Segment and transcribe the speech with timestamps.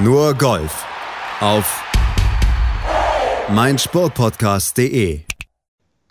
[0.00, 0.86] Nur Golf
[1.40, 1.82] auf
[3.48, 5.22] meinsportpodcast.de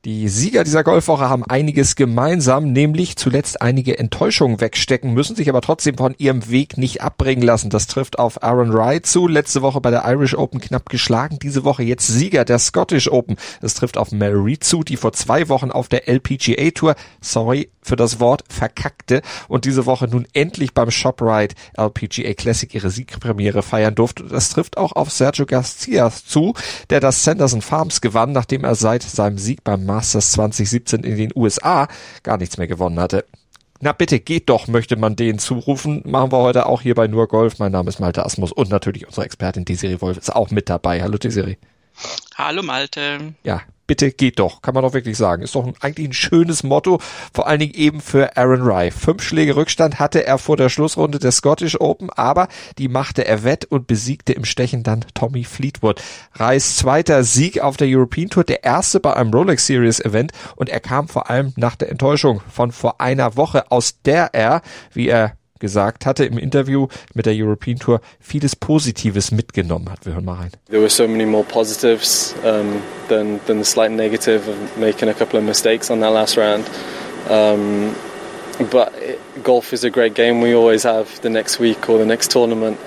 [0.06, 5.60] die Sieger dieser Golfwoche haben einiges gemeinsam, nämlich zuletzt einige Enttäuschungen wegstecken, müssen sich aber
[5.60, 7.70] trotzdem von ihrem Weg nicht abbringen lassen.
[7.70, 11.66] Das trifft auf Aaron Wright zu, letzte Woche bei der Irish Open knapp geschlagen, diese
[11.66, 13.36] Woche jetzt Sieger der Scottish Open.
[13.60, 17.96] Das trifft auf Reed zu, die vor zwei Wochen auf der LPGA Tour, sorry für
[17.96, 23.96] das Wort, verkackte und diese Woche nun endlich beim ShopRite LPGA Classic ihre Siegpremiere feiern
[23.96, 24.24] durfte.
[24.24, 26.54] Das trifft auch auf Sergio Garcia zu,
[26.90, 31.32] der das Sanderson Farms gewann, nachdem er seit seinem Sieg beim Masters 2017 in den
[31.36, 31.88] USA
[32.24, 33.26] gar nichts mehr gewonnen hatte.
[33.80, 36.02] Na bitte, geht doch, möchte man denen zurufen.
[36.06, 37.60] Machen wir heute auch hier bei Nur Golf.
[37.60, 41.04] Mein Name ist Malte Asmus und natürlich unsere Expertin Desiree Wolf ist auch mit dabei.
[41.04, 41.58] Hallo Desiree.
[42.36, 43.36] Hallo Malte.
[43.44, 45.42] Ja, bitte geht doch, kann man doch wirklich sagen.
[45.42, 47.00] Ist doch ein, eigentlich ein schönes Motto,
[47.34, 48.92] vor allen Dingen eben für Aaron Rye.
[48.92, 52.48] Fünf Schläge Rückstand hatte er vor der Schlussrunde der Scottish Open, aber
[52.78, 56.02] die machte er wett und besiegte im Stechen dann Tommy Fleetwood.
[56.38, 60.70] Ryes zweiter Sieg auf der European Tour, der erste bei einem Rolex Series Event und
[60.70, 64.62] er kam vor allem nach der Enttäuschung von vor einer Woche, aus der er,
[64.94, 70.06] wie er gesagt hatte im Interview mit der European Tour vieles Positives mitgenommen hat.
[70.06, 70.52] Wir hören mal rein.
[70.70, 75.14] There were so many more positives um, than, than the slight negative of making a
[75.14, 76.66] couple of mistakes on that last round.
[77.30, 77.96] Um,
[78.72, 78.94] but
[79.44, 80.42] golf is a great game.
[80.42, 82.80] We always have the next week or the next tournament.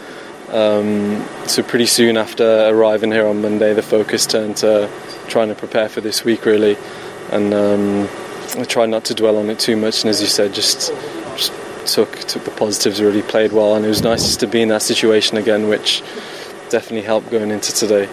[0.51, 4.91] Um, so pretty soon after arriving here on Monday, the focus turned to
[5.29, 6.77] trying to prepare for this week really,
[7.31, 8.09] and um,
[8.59, 10.03] I try not to dwell on it too much.
[10.03, 10.93] And as you said, just
[11.87, 14.83] took took the positives, really played well, and it was nice to be in that
[14.83, 16.03] situation again, which
[16.71, 18.09] definitely helped going into today.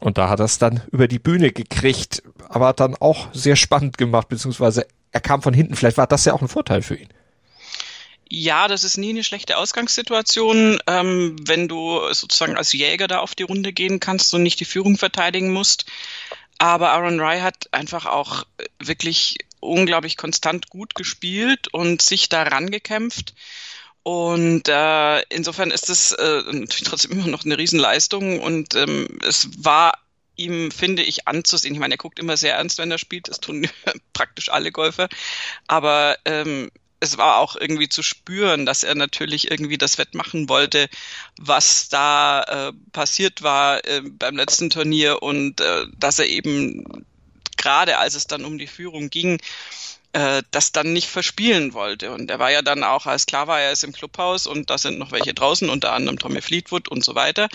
[0.00, 3.98] Und da hat er es dann über die Bühne gekriegt, aber dann auch sehr spannend
[3.98, 5.74] gemacht, beziehungsweise er kam von hinten.
[5.74, 7.08] Vielleicht war das ja auch ein Vorteil für ihn.
[8.30, 13.34] Ja, das ist nie eine schlechte Ausgangssituation, ähm, wenn du sozusagen als Jäger da auf
[13.34, 15.86] die Runde gehen kannst und nicht die Führung verteidigen musst.
[16.58, 18.44] Aber Aaron Rye hat einfach auch
[18.80, 23.34] wirklich unglaublich konstant gut gespielt und sich daran gekämpft.
[24.02, 29.48] Und äh, insofern ist es äh, natürlich trotzdem immer noch eine Riesenleistung und ähm, es
[29.58, 29.92] war
[30.36, 31.74] ihm, finde ich, anzusehen.
[31.74, 33.28] Ich meine, er guckt immer sehr ernst, wenn er spielt.
[33.28, 33.68] Das tun
[34.12, 35.08] praktisch alle Golfer.
[35.66, 36.70] Aber ähm,
[37.00, 40.88] es war auch irgendwie zu spüren, dass er natürlich irgendwie das wettmachen wollte,
[41.38, 47.06] was da äh, passiert war äh, beim letzten Turnier und äh, dass er eben
[47.58, 49.38] gerade als es dann um die Führung ging,
[50.14, 52.12] äh, das dann nicht verspielen wollte.
[52.12, 54.78] Und er war ja dann auch, als klar war, er ist im Clubhaus und da
[54.78, 57.48] sind noch welche draußen, unter anderem Tommy Fleetwood und so weiter,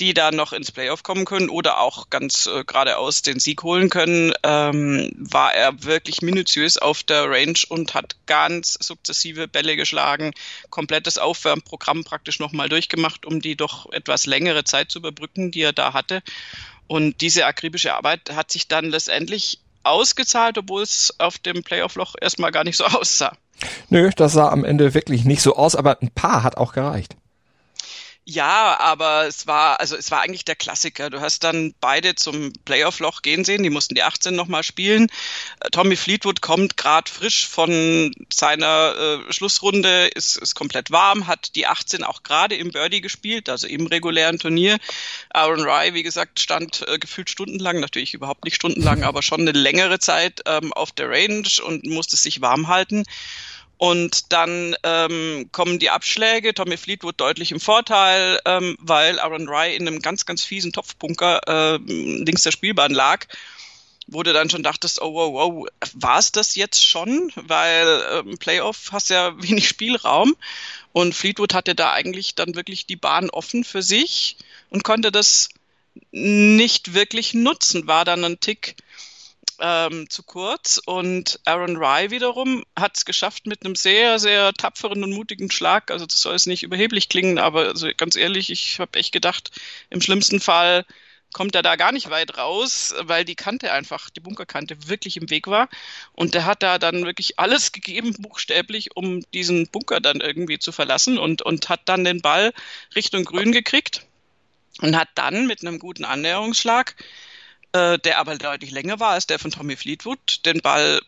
[0.00, 3.90] die da noch ins Playoff kommen können oder auch ganz äh, geradeaus den Sieg holen
[3.90, 10.32] können, ähm, war er wirklich minutiös auf der Range und hat ganz sukzessive Bälle geschlagen,
[10.70, 15.72] komplettes Aufwärmprogramm praktisch nochmal durchgemacht, um die doch etwas längere Zeit zu überbrücken, die er
[15.72, 16.24] da hatte.
[16.86, 22.50] Und diese akribische Arbeit hat sich dann letztendlich ausgezahlt, obwohl es auf dem Playoff-Loch erstmal
[22.50, 23.36] gar nicht so aussah.
[23.88, 27.16] Nö, das sah am Ende wirklich nicht so aus, aber ein paar hat auch gereicht.
[28.26, 31.10] Ja, aber es war, also es war eigentlich der Klassiker.
[31.10, 35.08] Du hast dann beide zum Playoff-Loch gehen sehen, die mussten die 18 nochmal spielen.
[35.60, 41.54] Äh, Tommy Fleetwood kommt gerade frisch von seiner äh, Schlussrunde, ist, ist komplett warm, hat
[41.54, 44.78] die 18 auch gerade im Birdie gespielt, also im regulären Turnier.
[45.28, 49.52] Aaron Rye, wie gesagt, stand äh, gefühlt stundenlang, natürlich überhaupt nicht stundenlang, aber schon eine
[49.52, 53.04] längere Zeit ähm, auf der Range und musste sich warm halten.
[53.84, 59.76] Und dann ähm, kommen die Abschläge, Tommy Fleetwood deutlich im Vorteil, ähm, weil Aaron Rye
[59.76, 63.26] in einem ganz, ganz fiesen Topfbunker äh, links der Spielbahn lag
[64.06, 67.32] wo du dann schon dachtest, oh wow, wow, war es das jetzt schon?
[67.36, 70.34] Weil ähm, Playoff hast ja wenig Spielraum.
[70.92, 74.36] Und Fleetwood hatte da eigentlich dann wirklich die Bahn offen für sich
[74.70, 75.48] und konnte das
[76.10, 78.76] nicht wirklich nutzen, war dann ein Tick
[79.60, 80.80] ähm, zu kurz.
[80.84, 85.90] Und Aaron Rye wiederum hat es geschafft mit einem sehr, sehr tapferen und mutigen Schlag.
[85.90, 89.50] Also das soll es nicht überheblich klingen, aber also ganz ehrlich, ich habe echt gedacht,
[89.90, 90.84] im schlimmsten Fall
[91.34, 95.28] kommt er da gar nicht weit raus, weil die Kante einfach, die Bunkerkante wirklich im
[95.30, 95.68] Weg war.
[96.12, 100.70] Und der hat da dann wirklich alles gegeben, buchstäblich, um diesen Bunker dann irgendwie zu
[100.70, 102.54] verlassen und, und hat dann den Ball
[102.94, 104.06] Richtung Grün gekriegt
[104.80, 106.94] und hat dann mit einem guten Annäherungsschlag
[107.74, 111.00] äh, der aber deutlich länger war als der von Tommy Fleetwood, den Ball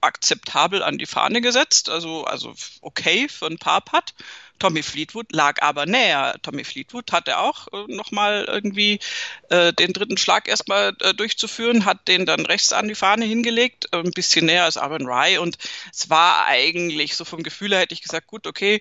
[0.00, 4.14] akzeptabel an die Fahne gesetzt, also, also okay für ein paar Putt.
[4.58, 6.36] Tommy Fleetwood lag aber näher.
[6.42, 9.00] Tommy Fleetwood hatte auch äh, nochmal irgendwie
[9.50, 13.88] äh, den dritten Schlag erstmal äh, durchzuführen, hat den dann rechts an die Fahne hingelegt,
[13.92, 15.58] äh, ein bisschen näher als Aaron Rye und
[15.92, 18.80] es war eigentlich so vom Gefühl her hätte ich gesagt, gut, okay,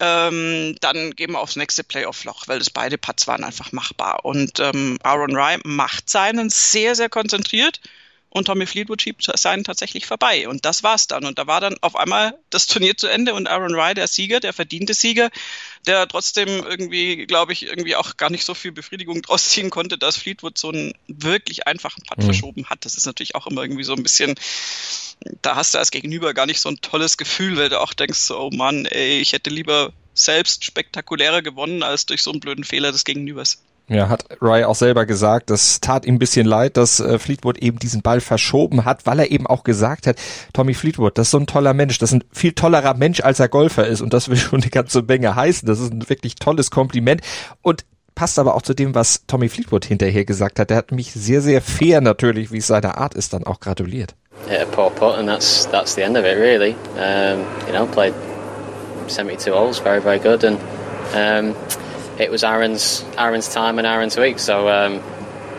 [0.00, 4.24] ähm, dann gehen wir aufs nächste Playoff-Loch, weil das beide Putts waren einfach machbar.
[4.24, 7.80] Und ähm, Aaron Rye macht seinen sehr, sehr konzentriert
[8.36, 10.46] und Tommy Fleetwood schiebt seinen tatsächlich vorbei.
[10.46, 11.24] Und das war's dann.
[11.24, 14.40] Und da war dann auf einmal das Turnier zu Ende und Aaron Rye der Sieger,
[14.40, 15.30] der verdiente Sieger,
[15.86, 19.96] der trotzdem irgendwie, glaube ich, irgendwie auch gar nicht so viel Befriedigung draus ziehen konnte,
[19.96, 22.24] dass Fleetwood so einen wirklich einfachen Putt mhm.
[22.24, 22.84] verschoben hat.
[22.84, 24.34] Das ist natürlich auch immer irgendwie so ein bisschen,
[25.40, 28.30] da hast du als Gegenüber gar nicht so ein tolles Gefühl, weil du auch denkst,
[28.30, 32.92] oh Mann, ey, ich hätte lieber selbst spektakulärer gewonnen als durch so einen blöden Fehler
[32.92, 33.62] des Gegenübers.
[33.88, 37.58] Ja, hat Rye auch selber gesagt, das tat ihm ein bisschen leid, dass äh, Fleetwood
[37.58, 40.16] eben diesen Ball verschoben hat, weil er eben auch gesagt hat,
[40.52, 43.38] Tommy Fleetwood, das ist so ein toller Mensch, das ist ein viel tollerer Mensch, als
[43.38, 45.68] er Golfer ist und das will schon eine ganze Menge heißen.
[45.68, 47.20] Das ist ein wirklich tolles Kompliment
[47.62, 47.84] und
[48.16, 50.70] passt aber auch zu dem, was Tommy Fleetwood hinterher gesagt hat.
[50.70, 54.16] Der hat mich sehr, sehr fair natürlich, wie es seine Art ist, dann auch gratuliert.
[54.50, 56.74] Yeah, poor putt and that's that's the end of it really.
[56.96, 58.12] Um, you know, played
[59.06, 60.58] 72 holes, very very good and
[61.14, 61.54] um,
[62.18, 64.38] it was Aaron's Aaron's time and Aaron's week.
[64.38, 65.00] So um,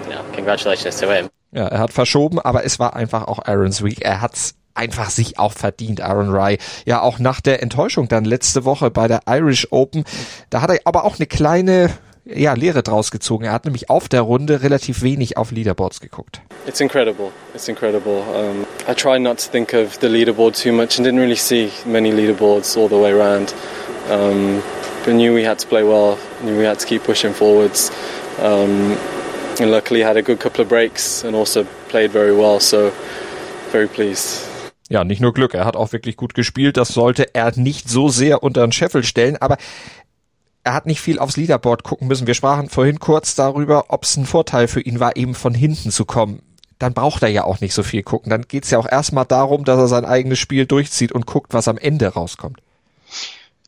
[0.06, 1.30] you know, congratulations to him.
[1.52, 4.02] Ja, er hat verschoben, aber es war einfach auch Aaron's Week.
[4.02, 6.58] Er hat's einfach sich auch verdient, Aaron Rye.
[6.86, 10.04] Ja, auch nach der Enttäuschung dann letzte Woche bei der Irish Open.
[10.50, 11.90] Da hat er aber auch eine kleine
[12.26, 13.46] ja, Lehre draus gezogen.
[13.46, 16.42] Er hat nämlich auf der Runde relativ wenig auf Leaderboards geguckt.
[16.68, 17.32] It's incredible.
[17.54, 18.22] It's incredible.
[18.36, 21.72] Um, I try not to think of the leaderboard too much and didn't really see
[21.86, 23.54] many leaderboards all the way around.
[24.12, 24.62] Um,
[25.08, 27.92] but knew we had to play well, we had to keep pushing forwards.
[28.40, 28.98] Um,
[29.60, 32.92] and luckily had a good couple of breaks and also played very well, so
[33.72, 34.44] very pleased.
[34.90, 36.78] Ja, nicht nur Glück, er hat auch wirklich gut gespielt.
[36.78, 39.58] Das sollte er nicht so sehr unter den Scheffel stellen, aber
[40.64, 42.28] er hat nicht viel aufs Leaderboard gucken müssen.
[42.28, 45.90] Wir sprachen vorhin kurz darüber, ob es ein Vorteil für ihn war, eben von hinten
[45.90, 46.42] zu kommen.
[46.80, 48.30] Dann braucht er ja auch nicht so viel gucken.
[48.30, 51.70] Dann geht's ja auch erstmal darum, dass er sein eigenes Spiel durchzieht und guckt, was
[51.70, 52.60] am Ende rauskommt.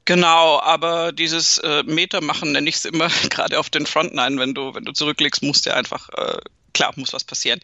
[0.09, 4.55] Genau, aber dieses äh, Meter machen nenne ich es immer gerade auf den Frontline, wenn
[4.55, 6.39] du wenn du zurücklegst, musst du einfach äh,
[6.73, 7.59] klar muss was passieren.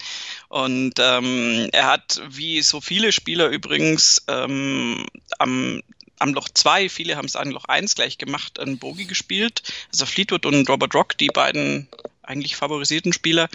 [0.48, 5.08] Und ähm, er hat wie so viele Spieler übrigens ähm,
[5.40, 5.82] am
[6.20, 9.64] am Loch 2, viele haben es an Loch 1 gleich gemacht, einen Bogie gespielt.
[9.92, 11.90] Also Fleetwood und Robert Rock, die beiden
[12.22, 13.50] eigentlich favorisierten Spieler,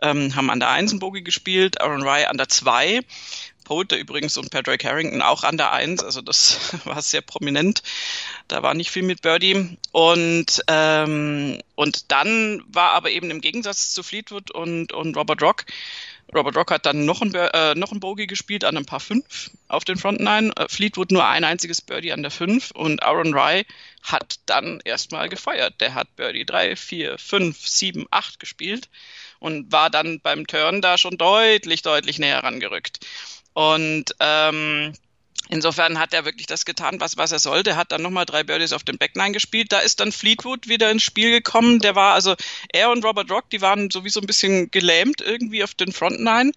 [0.00, 3.00] ähm, haben an der 1 einen Bogie gespielt, Aaron Rye an der 2.
[3.64, 7.82] Pote übrigens und Patrick Harrington auch an der Eins, also das war sehr prominent.
[8.48, 9.78] Da war nicht viel mit Birdie.
[9.92, 15.64] Und, ähm, und dann war aber eben im Gegensatz zu Fleetwood und, und Robert Rock,
[16.34, 19.50] Robert Rock hat dann noch ein, äh, noch ein Bogey gespielt an ein paar fünf
[19.68, 20.50] auf den Front Nine.
[20.56, 23.64] Äh, Fleetwood nur ein einziges Birdie an der fünf und Aaron Rye
[24.02, 25.80] hat dann erstmal gefeuert.
[25.80, 28.88] Der hat Birdie drei, vier, fünf, sieben, acht gespielt
[29.40, 33.00] und war dann beim Turn da schon deutlich, deutlich näher rangerückt.
[33.54, 34.94] Und ähm,
[35.52, 37.76] Insofern hat er wirklich das getan, was, was er sollte.
[37.76, 39.70] Hat dann nochmal drei Birdies auf dem Backline gespielt.
[39.70, 41.80] Da ist dann Fleetwood wieder ins Spiel gekommen.
[41.80, 42.36] Der war also,
[42.72, 46.52] er und Robert Rock, die waren sowieso ein bisschen gelähmt irgendwie auf den Frontline.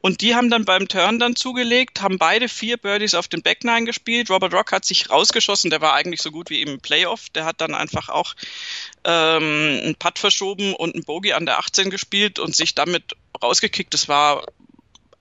[0.00, 3.84] Und die haben dann beim Turn dann zugelegt, haben beide vier Birdies auf den Backline
[3.84, 4.30] gespielt.
[4.30, 5.70] Robert Rock hat sich rausgeschossen.
[5.70, 7.30] Der war eigentlich so gut wie im Playoff.
[7.30, 8.34] Der hat dann einfach auch
[9.02, 13.92] ähm, einen Putt verschoben und einen Bogey an der 18 gespielt und sich damit rausgekickt.
[13.92, 14.44] Das war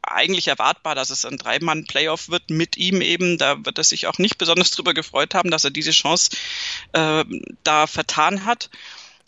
[0.07, 3.38] eigentlich erwartbar, dass es ein Dreimann-Playoff wird mit ihm eben.
[3.38, 6.31] Da wird er sich auch nicht besonders drüber gefreut haben, dass er diese Chance
[6.94, 7.24] äh,
[7.63, 8.69] da vertan hat.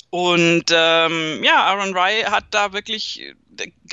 [0.09, 3.35] Und ähm, ja, Aaron Rye hat da wirklich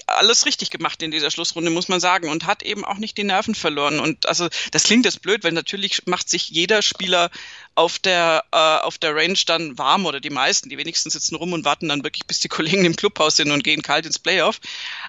[0.07, 3.25] alles richtig gemacht in dieser Schlussrunde, muss man sagen, und hat eben auch nicht die
[3.25, 3.99] Nerven verloren.
[4.01, 7.31] Und also das klingt jetzt blöd, weil natürlich macht sich jeder Spieler
[7.75, 11.53] auf der äh, auf der Range dann warm oder die meisten, die wenigsten sitzen rum
[11.53, 14.61] und warten dann wirklich, bis die Kollegen im Clubhaus sind und gehen kalt ins Playoff.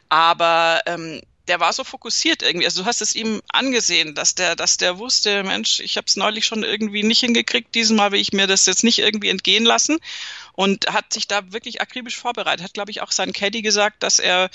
[0.09, 2.65] Aber ähm, der war so fokussiert irgendwie.
[2.65, 6.15] Also du hast es ihm angesehen, dass der, dass der wusste, Mensch, ich habe es
[6.15, 7.75] neulich schon irgendwie nicht hingekriegt.
[7.75, 9.99] Diesmal will ich mir das jetzt nicht irgendwie entgehen lassen
[10.53, 12.63] und hat sich da wirklich akribisch vorbereitet.
[12.63, 14.49] Hat, glaube ich, auch sein Caddy gesagt, dass er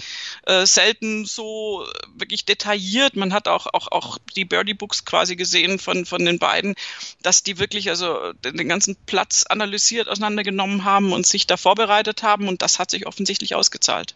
[0.47, 3.16] äh, selten so wirklich detailliert.
[3.16, 6.75] Man hat auch auch auch die Birdie Books quasi gesehen von von den beiden,
[7.23, 12.49] dass die wirklich also den ganzen Platz analysiert auseinandergenommen haben und sich da vorbereitet haben
[12.49, 14.14] und das hat sich offensichtlich ausgezahlt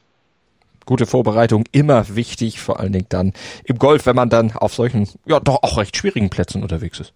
[0.87, 3.33] gute Vorbereitung immer wichtig, vor allen Dingen dann
[3.65, 7.13] im Golf, wenn man dann auf solchen, ja, doch auch recht schwierigen Plätzen unterwegs ist.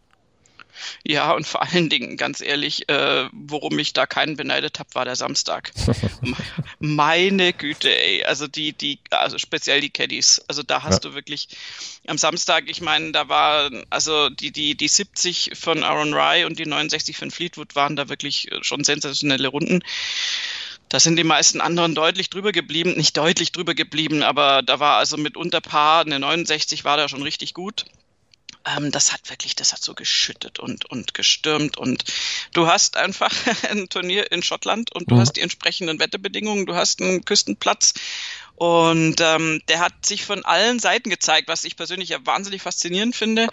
[1.05, 5.05] Ja, und vor allen Dingen, ganz ehrlich, äh, worum ich da keinen beneidet habe, war
[5.05, 5.73] der Samstag.
[6.79, 8.25] Meine Güte, ey.
[8.25, 10.43] Also die, die, also speziell die Caddies.
[10.49, 11.11] Also da hast ja.
[11.11, 11.49] du wirklich
[12.07, 16.59] am Samstag, ich meine, da war, also die, die, die 70 von Aaron Rye und
[16.59, 19.83] die 69 von Fleetwood waren da wirklich schon sensationelle Runden.
[20.89, 24.97] Da sind die meisten anderen deutlich drüber geblieben, nicht deutlich drüber geblieben, aber da war
[24.97, 27.85] also mit unter Paar, eine 69 war da schon richtig gut.
[28.65, 32.05] ähm, das hat wirklich, das hat so geschüttet und, und gestürmt und
[32.53, 33.33] du hast einfach
[33.71, 35.21] ein Turnier in Schottland und du mhm.
[35.21, 37.95] hast die entsprechenden Wetterbedingungen, du hast einen Küstenplatz
[38.59, 43.15] und ähm, der hat sich von allen Seiten gezeigt, was ich persönlich ja wahnsinnig faszinierend
[43.15, 43.47] finde.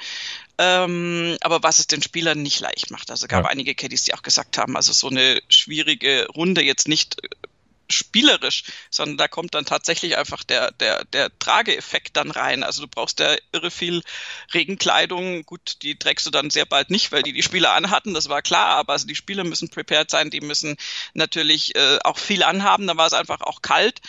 [0.58, 3.12] Ähm, aber was es den Spielern nicht leicht macht.
[3.12, 3.50] Also gab ja.
[3.52, 7.18] einige Caddies, die auch gesagt haben, also so eine schwierige Runde jetzt nicht
[7.88, 12.64] spielerisch, sondern da kommt dann tatsächlich einfach der, der, der Trageeffekt dann rein.
[12.64, 14.02] Also du brauchst ja irre viel
[14.56, 15.44] Regenkleidung.
[15.44, 18.42] Gut, die trägst du dann sehr bald nicht, weil die die Spieler anhatten, das war
[18.42, 20.78] klar, aber also die Spieler müssen prepared sein, die müssen
[21.14, 24.02] natürlich äh, auch viel anhaben, da war es einfach auch kalt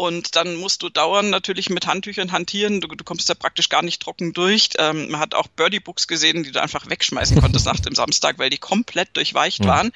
[0.00, 2.80] und dann musst du dauernd natürlich mit Handtüchern hantieren.
[2.80, 4.70] Du, du kommst da praktisch gar nicht trocken durch.
[4.78, 8.48] Ähm, man hat auch Birdie-Books gesehen, die du einfach wegschmeißen konntest nach dem Samstag, weil
[8.48, 9.66] die komplett durchweicht ja.
[9.66, 9.90] waren.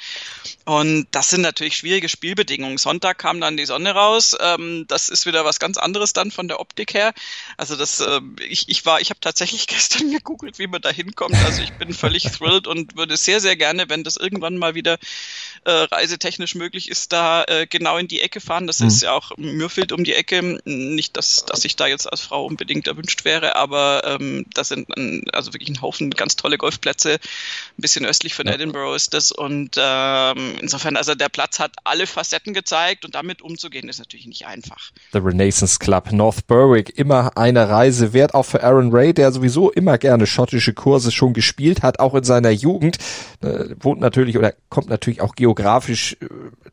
[0.66, 2.76] Und das sind natürlich schwierige Spielbedingungen.
[2.76, 4.37] Sonntag kam dann die Sonne raus.
[4.38, 7.14] Ähm, das ist wieder was ganz anderes dann von der Optik her.
[7.56, 11.37] Also das, äh, ich, ich war, ich habe tatsächlich gestern gegoogelt, wie man da hinkommt.
[11.46, 14.99] Also ich bin völlig thrilled und würde sehr, sehr gerne, wenn das irgendwann mal wieder
[15.64, 18.66] äh, reisetechnisch möglich ist, da äh, genau in die Ecke fahren.
[18.66, 18.88] Das mhm.
[18.88, 20.61] ist ja auch Mürfield um die Ecke.
[20.64, 24.94] Nicht, dass, dass ich da jetzt als Frau unbedingt erwünscht wäre, aber ähm, das sind
[24.97, 27.14] ein, also wirklich ein Haufen ganz tolle Golfplätze.
[27.14, 27.18] Ein
[27.78, 28.52] bisschen östlich von ja.
[28.52, 29.33] Edinburgh ist das.
[29.33, 34.26] Und ähm, insofern, also der Platz hat alle Facetten gezeigt und damit umzugehen ist natürlich
[34.26, 34.90] nicht einfach.
[35.12, 39.71] The Renaissance Club North Berwick, immer eine Reise wert, auch für Aaron Ray, der sowieso
[39.71, 42.99] immer gerne schottische Kurse schon gespielt hat, auch in seiner Jugend.
[43.40, 45.53] Äh, wohnt natürlich oder kommt natürlich auch geografisch
[46.20, 46.26] äh,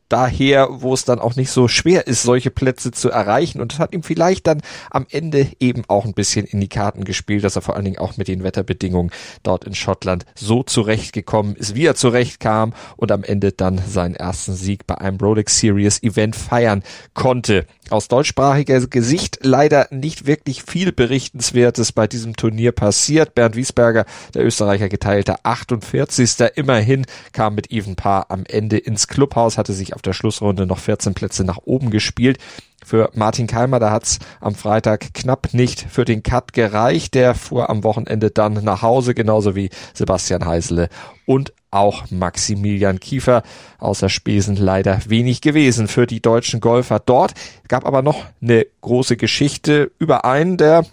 [0.08, 3.60] daher, wo es dann auch nicht so schwer ist, solche Plätze zu erreichen.
[3.60, 4.60] Und das hat ihm vielleicht dann
[4.90, 7.98] am Ende eben auch ein bisschen in die Karten gespielt, dass er vor allen Dingen
[7.98, 9.10] auch mit den Wetterbedingungen
[9.42, 14.54] dort in Schottland so zurechtgekommen ist, wie er zurechtkam und am Ende dann seinen ersten
[14.54, 16.82] Sieg bei einem Rolex Series Event feiern
[17.14, 17.66] konnte.
[17.92, 23.34] Aus deutschsprachiger Gesicht leider nicht wirklich viel Berichtenswertes bei diesem Turnier passiert.
[23.34, 26.36] Bernd Wiesberger, der Österreicher geteilter 48.
[26.54, 30.78] immerhin, kam mit Even Paar am Ende ins Clubhaus, hatte sich auf der Schlussrunde noch
[30.78, 32.38] 14 Plätze nach oben gespielt.
[32.84, 37.14] Für Martin Keimer, da hat's am Freitag knapp nicht für den Cut gereicht.
[37.14, 40.88] Der fuhr am Wochenende dann nach Hause, genauso wie Sebastian Heisele
[41.26, 43.42] und auch Maximilian Kiefer.
[43.78, 47.32] Außer Spesen leider wenig gewesen für die deutschen Golfer dort.
[47.68, 50.84] Gab aber noch eine große Geschichte über einen, der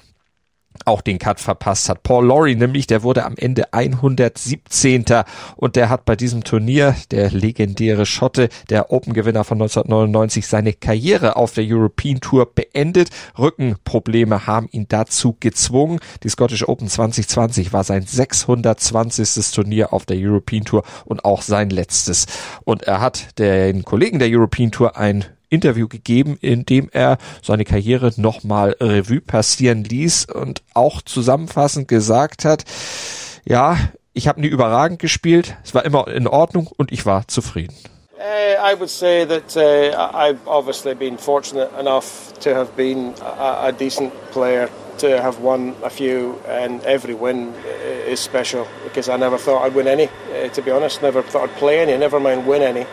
[0.85, 2.03] auch den Cut verpasst hat.
[2.03, 5.05] Paul Laurie nämlich, der wurde am Ende 117.
[5.55, 11.35] und der hat bei diesem Turnier, der legendäre Schotte, der Open-Gewinner von 1999, seine Karriere
[11.35, 13.09] auf der European Tour beendet.
[13.37, 15.99] Rückenprobleme haben ihn dazu gezwungen.
[16.23, 19.51] Die Scottish Open 2020 war sein 620.
[19.51, 22.25] Turnier auf der European Tour und auch sein letztes.
[22.63, 27.65] Und er hat den Kollegen der European Tour ein Interview gegeben, in dem er seine
[27.65, 32.65] Karriere nochmal Revue passieren ließ und auch zusammenfassend gesagt hat,
[33.45, 33.77] ja,
[34.13, 37.75] ich habe nie überragend gespielt, es war immer in Ordnung und ich war zufrieden.
[38.19, 43.67] Uh, I would say that uh, I've obviously been fortunate enough to have been a,
[43.67, 47.53] a decent player, to have won a few, and every win
[48.05, 51.01] is special because I never thought I'd win any, uh, to be honest.
[51.01, 52.85] Never thought I'd play any, never mind win any.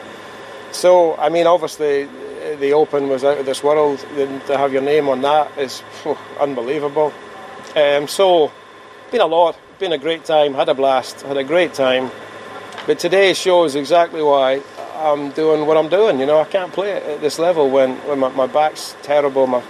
[0.71, 2.07] So, I mean, obviously,
[2.55, 3.99] the Open was out of this world.
[3.99, 7.13] To have your name on that is oh, unbelievable.
[7.75, 8.53] Um, so,
[9.11, 12.11] been a lot, been a great time, had a blast, had a great time.
[12.87, 14.63] But today shows exactly why
[14.95, 16.21] I'm doing what I'm doing.
[16.21, 19.47] You know, I can't play it at this level when, when my, my back's terrible.
[19.47, 19.63] My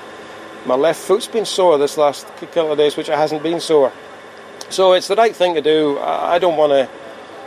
[0.67, 3.93] my left foot's been sore this last couple of days, which it hasn't been sore.
[4.69, 5.97] So it's the right thing to do.
[5.99, 6.89] I, I don't want to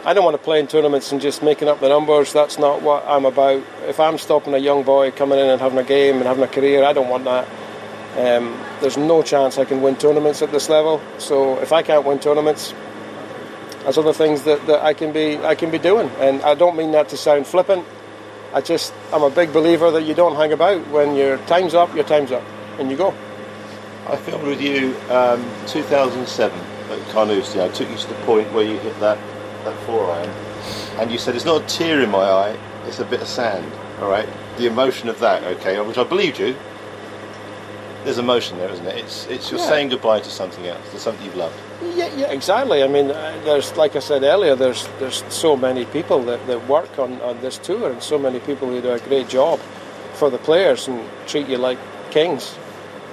[0.05, 2.31] I don't want to play in tournaments and just making up the numbers.
[2.31, 3.61] That's not what I'm about.
[3.85, 6.47] If I'm stopping a young boy coming in and having a game and having a
[6.47, 7.47] career, I don't want that.
[8.17, 11.01] Um, there's no chance I can win tournaments at this level.
[11.17, 12.73] So if I can't win tournaments,
[13.83, 16.09] there's other things that, that I can be I can be doing.
[16.19, 17.85] And I don't mean that to sound flippant.
[18.53, 20.87] I just I'm a big believer that you don't hang about.
[20.87, 22.43] When your time's up, your time's up,
[22.79, 23.13] and you go.
[24.07, 26.57] I filmed with you um, 2007
[26.89, 27.61] at Carnoustie.
[27.61, 29.19] I took you to the point where you hit that
[29.63, 30.29] that four iron,
[30.99, 33.65] and you said it's not a tear in my eye, it's a bit of sand.
[34.01, 36.55] All right, the emotion of that, okay, which I believed you.
[38.05, 38.97] There's emotion there, isn't it?
[38.97, 39.67] It's it's you're yeah.
[39.67, 41.55] saying goodbye to something else, to something you've loved.
[41.95, 42.81] Yeah, yeah, exactly.
[42.81, 46.67] I mean, uh, there's like I said earlier, there's there's so many people that, that
[46.69, 49.59] work on, on this tour, and so many people who do a great job
[50.13, 51.77] for the players and treat you like
[52.09, 52.55] kings,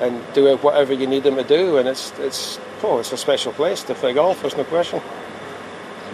[0.01, 1.79] and do whatever you need them to do.
[1.79, 4.41] And it's it's oh, it's a special place to play golf.
[4.41, 5.03] There's no question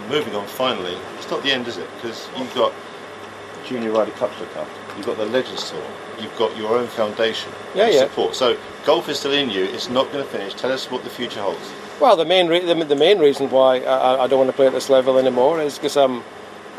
[0.09, 1.89] moving on finally, it's not the end, is it?
[1.95, 2.73] Because you've got
[3.65, 4.67] Junior Ryder Cup to look
[4.97, 5.83] you've got the Legends Tour,
[6.19, 8.01] you've got your own foundation yeah, yeah.
[8.01, 8.35] support.
[8.35, 10.53] So golf is still in you, it's not going to finish.
[10.53, 11.71] Tell us what the future holds.
[11.99, 14.67] Well, the main re- the, the main reason why I, I don't want to play
[14.67, 16.23] at this level anymore is because I'm,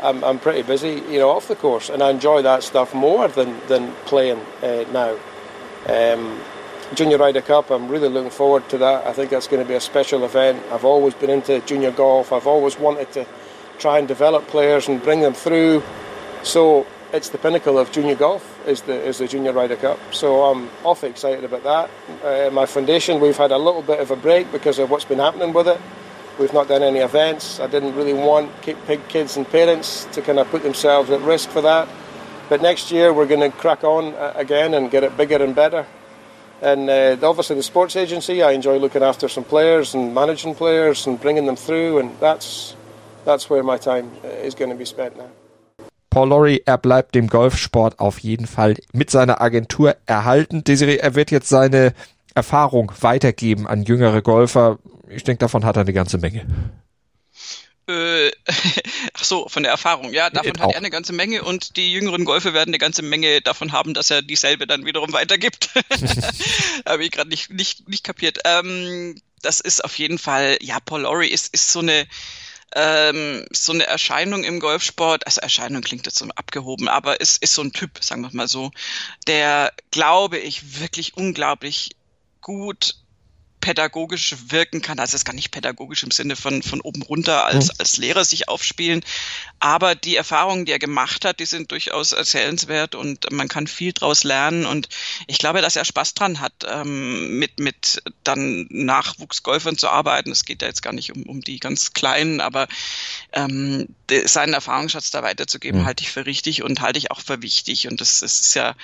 [0.01, 3.27] I'm I'm pretty busy, you know, off the course, and I enjoy that stuff more
[3.27, 5.17] than than playing uh, now.
[5.87, 6.39] Um,
[6.93, 9.07] Junior Ryder Cup, I'm really looking forward to that.
[9.07, 10.61] I think that's going to be a special event.
[10.71, 12.31] I've always been into junior golf.
[12.31, 13.25] I've always wanted to
[13.79, 15.81] try and develop players and bring them through.
[16.43, 19.99] So it's the pinnacle of junior golf is the is the Junior Ryder Cup.
[20.11, 21.89] So I'm awfully excited about that.
[22.23, 25.19] Uh, my foundation, we've had a little bit of a break because of what's been
[25.19, 25.81] happening with it.
[26.39, 27.59] We've not done any events.
[27.59, 31.61] I didn't really want kids and parents to kind of put themselves at risk for
[31.61, 31.87] that.
[32.47, 35.55] But next year we're going to crack on uh, again and get it bigger and
[35.55, 35.87] better.
[36.61, 41.05] And uh, obviously the sports agency, I enjoy looking after some players and managing players
[41.07, 42.75] and bringing them through, and that's
[43.25, 45.29] that's where my time uh, is going to be spent now.
[46.09, 50.63] Paul Lawrie, er bleibt dem Golfsport auf jeden Fall mit seiner Agentur erhalten.
[50.63, 51.93] Desiree, er wird jetzt seine
[52.33, 54.79] Erfahrung weitergeben an jüngere Golfer.
[55.09, 56.45] Ich denke, davon hat er eine ganze Menge.
[57.87, 58.31] Äh,
[59.13, 60.11] ach so, von der Erfahrung.
[60.13, 63.41] Ja, davon hat er eine ganze Menge und die jüngeren Golfer werden eine ganze Menge
[63.41, 65.69] davon haben, dass er dieselbe dann wiederum weitergibt.
[66.87, 68.39] Habe ich gerade nicht, nicht, nicht kapiert.
[68.45, 72.07] Ähm, das ist auf jeden Fall, ja, Paul Lawrie ist, ist so eine,
[72.73, 77.53] ähm, so eine Erscheinung im Golfsport, also Erscheinung klingt jetzt so abgehoben, aber es ist
[77.53, 78.71] so ein Typ, sagen wir mal so,
[79.27, 81.91] der, glaube ich, wirklich unglaublich
[82.41, 82.95] gut
[83.65, 84.99] pädagogisch wirken kann.
[84.99, 87.73] Also es ist gar nicht pädagogisch im Sinne von, von oben runter als, mhm.
[87.79, 89.01] als Lehrer sich aufspielen.
[89.59, 93.91] Aber die Erfahrungen, die er gemacht hat, die sind durchaus erzählenswert und man kann viel
[93.91, 94.67] draus lernen.
[94.67, 94.87] Und
[95.25, 100.31] ich glaube, dass er Spaß dran hat, ähm, mit, mit dann Nachwuchsgolfern zu arbeiten.
[100.31, 102.67] Es geht ja jetzt gar nicht um, um die ganz Kleinen, aber
[103.33, 103.87] ähm,
[104.25, 105.85] seinen Erfahrungsschatz da weiterzugeben, mhm.
[105.85, 107.87] halte ich für richtig und halte ich auch für wichtig.
[107.87, 108.75] Und das, das ist ja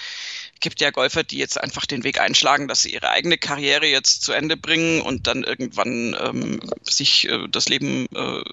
[0.62, 4.24] gibt ja Golfer, die jetzt einfach den Weg einschlagen, dass sie ihre eigene Karriere jetzt
[4.24, 8.44] zu Ende bringen und dann irgendwann ähm, sich äh, das Leben äh,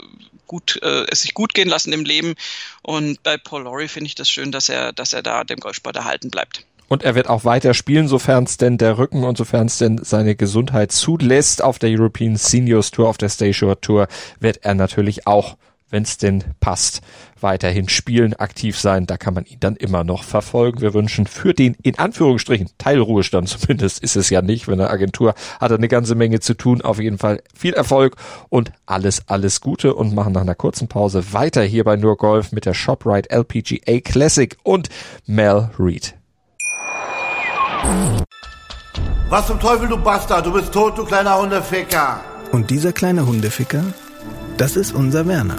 [0.47, 2.35] gut, äh, es sich gut gehen lassen im Leben.
[2.83, 5.95] Und bei Paul Lawrie finde ich das schön, dass er, dass er da dem Golfsport
[5.95, 6.65] erhalten bleibt.
[6.89, 10.03] Und er wird auch weiter spielen, sofern es denn der Rücken und sofern es denn
[10.03, 11.63] seine Gesundheit zulässt.
[11.63, 14.09] Auf der European Seniors Tour, auf der Stay Shore Tour
[14.41, 15.59] wird er natürlich auch
[15.91, 17.01] wenn es denn passt,
[17.41, 19.07] weiterhin spielen, aktiv sein.
[19.07, 20.81] Da kann man ihn dann immer noch verfolgen.
[20.81, 25.35] Wir wünschen für den, in Anführungsstrichen, Teilruhestand zumindest ist es ja nicht, wenn eine Agentur
[25.61, 26.83] hat er eine ganze Menge zu tun.
[26.83, 28.17] Auf jeden Fall viel Erfolg
[28.49, 32.53] und alles, alles Gute und machen nach einer kurzen Pause weiter hier bei Nur Golf
[32.53, 34.89] mit der ShopRite LPGA Classic und
[35.27, 36.15] Mel Reed.
[39.29, 40.47] Was zum Teufel, du Bastard?
[40.47, 42.21] Du bist tot, du kleiner Hundeficker.
[42.51, 43.85] Und dieser kleine Hundeficker,
[44.57, 45.59] das ist unser Werner.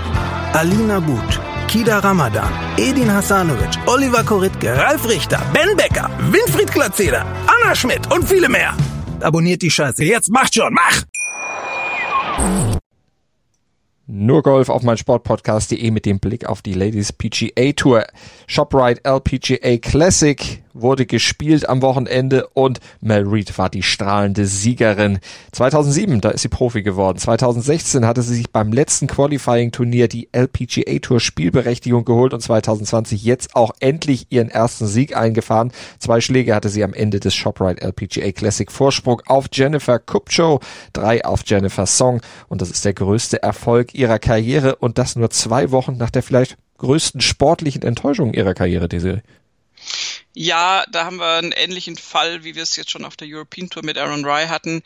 [0.53, 7.73] Alina But, Kida Ramadan, Edin Hasanovic, Oliver Koritke, Ralf Richter, Ben Becker, Winfried Glatzeder, Anna
[7.73, 8.75] Schmidt und viele mehr.
[9.21, 10.03] Abonniert die Scheiße.
[10.03, 11.03] Jetzt macht schon, mach!
[14.07, 18.05] Nur Golf auf mein Sportpodcast.de mit dem Blick auf die Ladies PGA Tour.
[18.45, 25.19] ShopRite LPGA Classic wurde gespielt am Wochenende und Mel Reed war die strahlende Siegerin.
[25.51, 27.17] 2007, da ist sie Profi geworden.
[27.17, 33.55] 2016 hatte sie sich beim letzten Qualifying-Turnier die LPGA Tour Spielberechtigung geholt und 2020 jetzt
[33.55, 35.71] auch endlich ihren ersten Sieg eingefahren.
[35.99, 40.59] Zwei Schläge hatte sie am Ende des ShopRite LPGA Classic Vorsprung auf Jennifer Kupcho,
[40.93, 45.29] drei auf Jennifer Song und das ist der größte Erfolg ihrer Karriere und das nur
[45.29, 49.21] zwei Wochen nach der vielleicht größten sportlichen Enttäuschung ihrer Karriere, diese
[50.33, 53.69] ja, da haben wir einen ähnlichen Fall, wie wir es jetzt schon auf der European
[53.69, 54.81] Tour mit Aaron Rye hatten.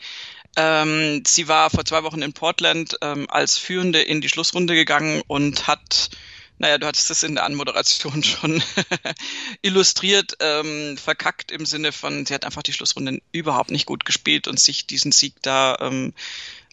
[0.56, 5.22] Ähm, sie war vor zwei Wochen in Portland ähm, als Führende in die Schlussrunde gegangen
[5.26, 6.08] und hat,
[6.58, 8.62] naja, du hattest es in der Anmoderation schon
[9.62, 14.48] illustriert, ähm, verkackt im Sinne von, sie hat einfach die Schlussrunde überhaupt nicht gut gespielt
[14.48, 16.14] und sich diesen Sieg da ähm,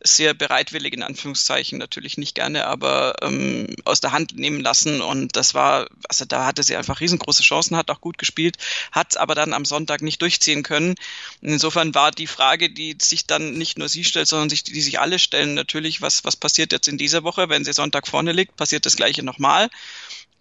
[0.03, 5.01] sehr bereitwillig, in Anführungszeichen, natürlich nicht gerne, aber ähm, aus der Hand nehmen lassen.
[5.01, 8.57] Und das war, also da hatte sie einfach riesengroße Chancen, hat auch gut gespielt,
[8.91, 10.95] hat aber dann am Sonntag nicht durchziehen können.
[11.41, 14.99] Insofern war die Frage, die sich dann nicht nur sie stellt, sondern sich, die sich
[14.99, 18.55] alle stellen, natürlich, was, was passiert jetzt in dieser Woche, wenn sie Sonntag vorne liegt,
[18.55, 19.69] passiert das gleiche nochmal.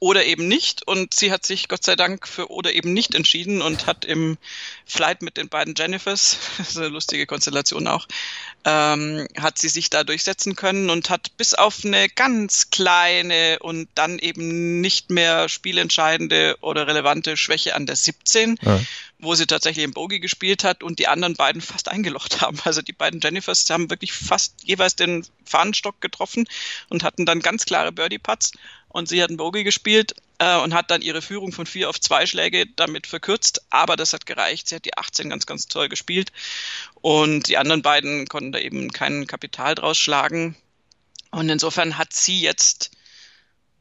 [0.03, 0.85] Oder eben nicht.
[0.85, 4.37] Und sie hat sich Gott sei Dank für oder eben nicht entschieden und hat im
[4.85, 8.09] Flight mit den beiden Jennifers, das ist eine lustige Konstellation auch,
[8.65, 13.89] ähm, hat sie sich da durchsetzen können und hat bis auf eine ganz kleine und
[13.95, 18.81] dann eben nicht mehr spielentscheidende oder relevante Schwäche an der 17, ja.
[19.23, 22.59] Wo sie tatsächlich im Bogie gespielt hat und die anderen beiden fast eingelocht haben.
[22.65, 26.47] Also die beiden Jennifers haben wirklich fast jeweils den Fahnenstock getroffen
[26.91, 28.53] und hatten dann ganz klare Birdie-Putts
[28.89, 32.01] und sie hat einen Bogey gespielt äh, und hat dann ihre Führung von vier auf
[32.01, 34.69] zwei Schläge damit verkürzt, aber das hat gereicht.
[34.69, 36.33] Sie hat die 18 ganz, ganz toll gespielt
[37.01, 40.57] und die anderen beiden konnten da eben kein Kapital draus schlagen.
[41.31, 42.91] Und insofern hat sie jetzt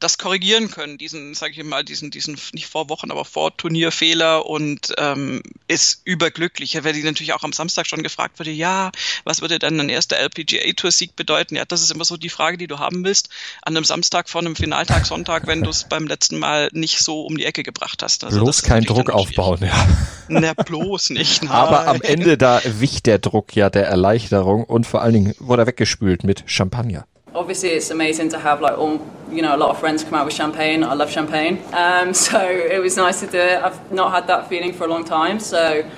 [0.02, 4.46] das korrigieren können, diesen, sage ich mal, diesen, diesen nicht vor Wochen, aber vor Turnierfehler
[4.46, 6.82] und ähm, ist überglücklich.
[6.82, 8.90] Weil die natürlich auch am Samstag schon gefragt wurde, ja,
[9.24, 11.56] was würde denn ein erster LPGA-Tour-Sieg bedeuten?
[11.56, 13.28] Ja, das ist immer so die Frage, die du haben willst,
[13.62, 17.22] an einem Samstag vor einem Finaltag Sonntag, wenn du es beim letzten Mal nicht so
[17.22, 18.24] um die Ecke gebracht hast.
[18.24, 19.86] Also bloß keinen Druck aufbauen, ja.
[20.28, 21.42] Na, bloß nicht.
[21.42, 21.52] Nein.
[21.52, 25.62] Aber am Ende da wich der Druck ja der Erleichterung und vor allen Dingen wurde
[25.62, 27.06] er weggespült mit Champagner.
[27.34, 30.24] Obviously it's amazing to have like all you know a lot of friends come out
[30.24, 30.84] with champagne.
[30.84, 31.62] I love champagne.
[31.72, 33.62] Um, so it was nice to do it.
[33.62, 35.40] I've not had that feeling for a long time.
[35.40, 35.88] So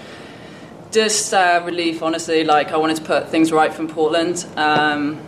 [0.90, 2.44] just uh, relief honestly.
[2.44, 4.46] Like i wanted to put things right from portland.
[4.56, 5.18] Um,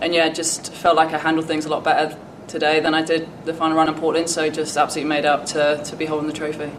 [0.00, 2.16] and yeah just felt like i handled things a lot better
[2.48, 4.28] today than i did the final run in portland.
[4.30, 6.70] So just absolutely made up to, to be holding the trophy.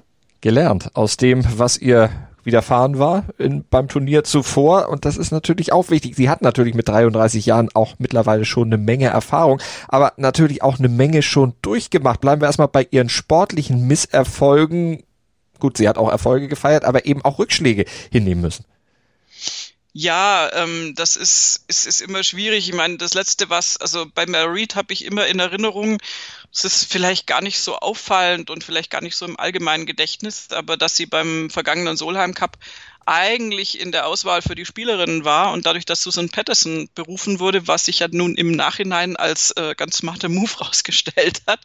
[0.41, 2.09] Gelernt aus dem was ihr
[2.43, 4.89] widerfahren war in, beim Turnier zuvor.
[4.89, 6.15] Und das ist natürlich auch wichtig.
[6.15, 10.79] Sie hat natürlich mit 33 Jahren auch mittlerweile schon eine Menge Erfahrung, aber natürlich auch
[10.79, 12.21] eine Menge schon durchgemacht.
[12.21, 15.03] Bleiben wir erstmal bei ihren sportlichen Misserfolgen.
[15.59, 18.65] Gut, sie hat auch Erfolge gefeiert, aber eben auch Rückschläge hinnehmen müssen.
[19.93, 22.69] Ja, ähm, das ist, ist, ist immer schwierig.
[22.69, 25.97] Ich meine, das letzte, was, also bei Mary Reed habe ich immer in Erinnerung,
[26.53, 30.47] es ist vielleicht gar nicht so auffallend und vielleicht gar nicht so im allgemeinen Gedächtnis,
[30.51, 32.57] aber dass sie beim vergangenen Solheim Cup
[33.05, 37.67] eigentlich in der Auswahl für die Spielerinnen war und dadurch, dass Susan Patterson berufen wurde,
[37.67, 41.59] was sich ja nun im Nachhinein als äh, ganz smarter Move rausgestellt hat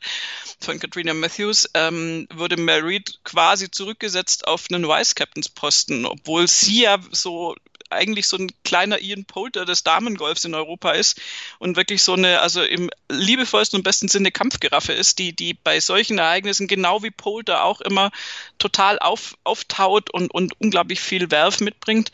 [0.61, 6.99] von Katrina Matthews, ähm, wurde Mary Reed quasi zurückgesetzt auf einen Vice-Captains-Posten, obwohl sie ja
[7.13, 7.55] so
[7.91, 11.21] eigentlich so ein kleiner Ian Poulter des Damengolfs in Europa ist
[11.59, 15.81] und wirklich so eine, also im liebevollsten und besten Sinne Kampfgeraffe ist, die, die bei
[15.81, 18.11] solchen Ereignissen genau wie Poulter auch immer
[18.59, 22.13] total auf, auftaut und, und unglaublich viel Werf mitbringt.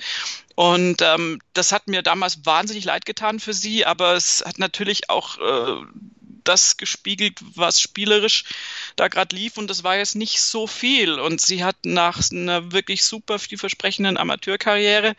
[0.55, 5.09] Und ähm, das hat mir damals wahnsinnig leid getan für sie, aber es hat natürlich
[5.09, 5.85] auch äh,
[6.45, 8.45] das gespiegelt, was spielerisch
[8.97, 11.19] da gerade lief und das war jetzt nicht so viel.
[11.19, 15.17] Und sie hat nach einer wirklich super vielversprechenden Amateurkarriere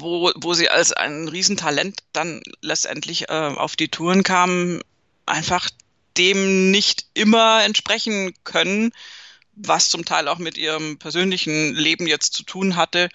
[0.00, 4.80] wo, wo sie als ein Riesentalent dann letztendlich äh, auf die Touren kam,
[5.26, 5.70] einfach
[6.16, 8.92] dem nicht immer entsprechen können,
[9.56, 13.08] was zum Teil auch mit ihrem persönlichen Leben jetzt zu tun hatte,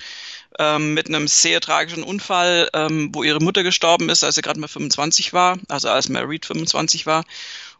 [0.57, 4.59] ähm, mit einem sehr tragischen Unfall, ähm, wo ihre Mutter gestorben ist, als sie gerade
[4.59, 7.25] mal 25 war, also als Mary Reed 25 war.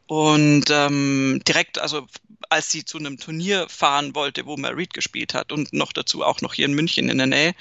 [0.08, 2.08] Und ähm, direkt, also
[2.50, 6.24] als sie zu einem Turnier fahren wollte, wo Mary Reed gespielt hat und noch dazu
[6.24, 7.56] auch noch hier in München in der Nähe.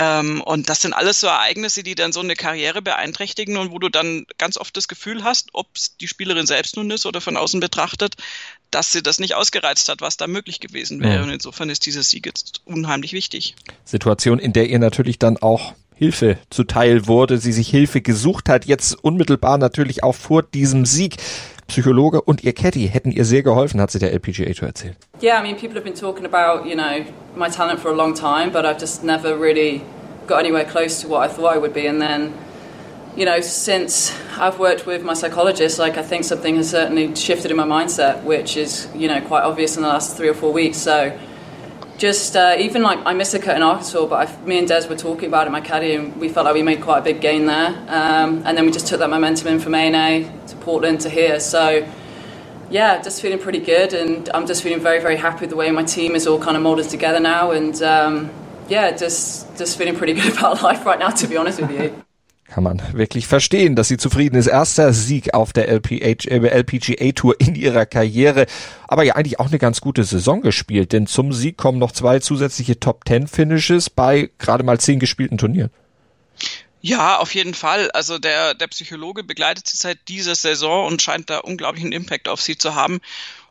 [0.00, 3.78] Ähm, und das sind alles so Ereignisse, die dann so eine Karriere beeinträchtigen und wo
[3.78, 7.20] du dann ganz oft das Gefühl hast, ob es die Spielerin selbst nun ist oder
[7.20, 8.14] von außen betrachtet,
[8.70, 11.16] dass sie das nicht ausgereizt hat, was da möglich gewesen wäre.
[11.16, 11.22] Ja.
[11.22, 13.54] Und insofern ist dieser Sieg jetzt unheimlich wichtig.
[13.84, 18.64] Situation, in der ihr natürlich dann auch Hilfe zuteil wurde, sie sich Hilfe gesucht hat,
[18.64, 21.16] jetzt unmittelbar natürlich auch vor diesem Sieg.
[21.70, 24.96] Psychologe und ihr Caddy hätten ihr sehr geholfen, hat sie der LPGA Tour erzählt.
[25.22, 27.04] Yeah, I mean, people have been talking about, you know,
[27.36, 29.82] my talent for a long time, but I've just never really
[30.26, 31.86] got anywhere close to what I thought I would be.
[31.86, 32.32] And then
[33.20, 37.50] you know, since I've worked with my psychologist, like I think something has certainly shifted
[37.50, 40.54] in my mindset, which is, you know, quite obvious in the last three or four
[40.54, 40.78] weeks.
[40.78, 41.20] So
[41.98, 44.88] just uh, even like I missed a cut in Arkansas, but I, me and Des
[44.88, 47.20] were talking about it, my caddy, and we felt like we made quite a big
[47.20, 47.68] gain there.
[47.88, 51.40] Um, and then we just took that momentum in from A&A to Portland to here.
[51.40, 51.86] So
[52.70, 55.70] yeah, just feeling pretty good, and I'm just feeling very, very happy with the way
[55.72, 58.30] my team is all kind of molded together now, and um,
[58.70, 62.02] yeah, just just feeling pretty good about life right now, to be honest with you.
[62.50, 64.48] Kann man wirklich verstehen, dass sie zufrieden ist.
[64.48, 68.46] Erster Sieg auf der LPH, äh, LPGA Tour in ihrer Karriere.
[68.88, 72.18] Aber ja eigentlich auch eine ganz gute Saison gespielt, denn zum Sieg kommen noch zwei
[72.18, 75.70] zusätzliche Top Ten Finishes bei gerade mal zehn gespielten Turnieren.
[76.82, 77.90] Ja, auf jeden Fall.
[77.92, 82.40] Also der, der Psychologe begleitet sie seit dieser Saison und scheint da unglaublichen Impact auf
[82.40, 83.00] sie zu haben.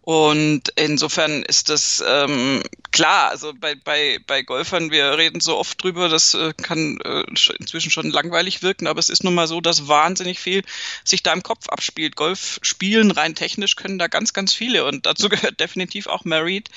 [0.10, 5.84] Und insofern ist das ähm, klar, also bei, bei, bei Golfern, wir reden so oft
[5.84, 7.26] drüber, das äh, kann äh,
[7.60, 10.64] inzwischen schon langweilig wirken, aber es ist nun mal so, dass wahnsinnig viel
[11.04, 12.16] sich da im Kopf abspielt.
[12.16, 16.70] Golf spielen rein technisch können da ganz, ganz viele und dazu gehört definitiv auch Married.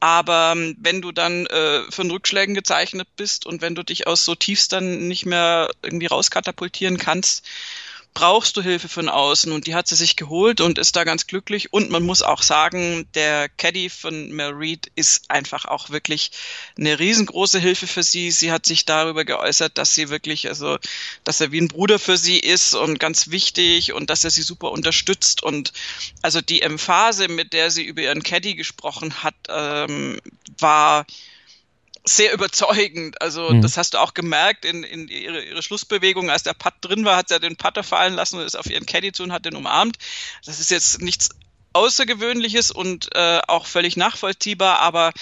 [0.00, 4.24] Aber ähm, wenn du dann äh, von Rückschlägen gezeichnet bist und wenn du dich aus
[4.24, 7.46] so Tiefs dann nicht mehr irgendwie rauskatapultieren kannst,
[8.14, 9.52] brauchst du Hilfe von außen?
[9.52, 11.72] Und die hat sie sich geholt und ist da ganz glücklich.
[11.72, 16.30] Und man muss auch sagen, der Caddy von Mel Reed ist einfach auch wirklich
[16.78, 18.30] eine riesengroße Hilfe für sie.
[18.30, 20.78] Sie hat sich darüber geäußert, dass sie wirklich, also,
[21.24, 24.42] dass er wie ein Bruder für sie ist und ganz wichtig und dass er sie
[24.42, 25.42] super unterstützt.
[25.42, 25.72] Und
[26.22, 30.20] also die Emphase, mit der sie über ihren Caddy gesprochen hat, ähm,
[30.58, 31.04] war
[32.04, 33.20] sehr überzeugend.
[33.20, 33.62] Also mhm.
[33.62, 37.16] das hast du auch gemerkt in, in ihre, ihre Schlussbewegung, als der Putt drin war,
[37.16, 39.46] hat sie ja den Putter fallen lassen und ist auf ihren Caddy zu und hat
[39.46, 39.96] den umarmt.
[40.44, 41.30] Das ist jetzt nichts
[41.74, 45.12] Außergewöhnliches und äh, auch völlig nachvollziehbar, aber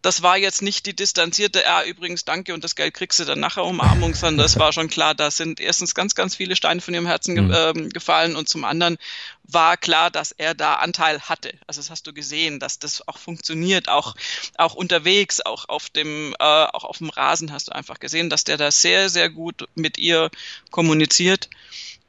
[0.00, 3.40] das war jetzt nicht die distanzierte, ja, übrigens danke und das Geld kriegst du dann
[3.40, 6.94] nachher Umarmung, sondern das war schon klar, da sind erstens ganz, ganz viele Steine von
[6.94, 8.96] ihrem Herzen ge äh, gefallen und zum anderen
[9.42, 11.52] war klar, dass er da Anteil hatte.
[11.66, 14.14] Also das hast du gesehen, dass das auch funktioniert, auch,
[14.56, 18.44] auch unterwegs, auch auf dem, äh, auch auf dem Rasen hast du einfach gesehen, dass
[18.44, 20.30] der da sehr, sehr gut mit ihr
[20.70, 21.48] kommuniziert.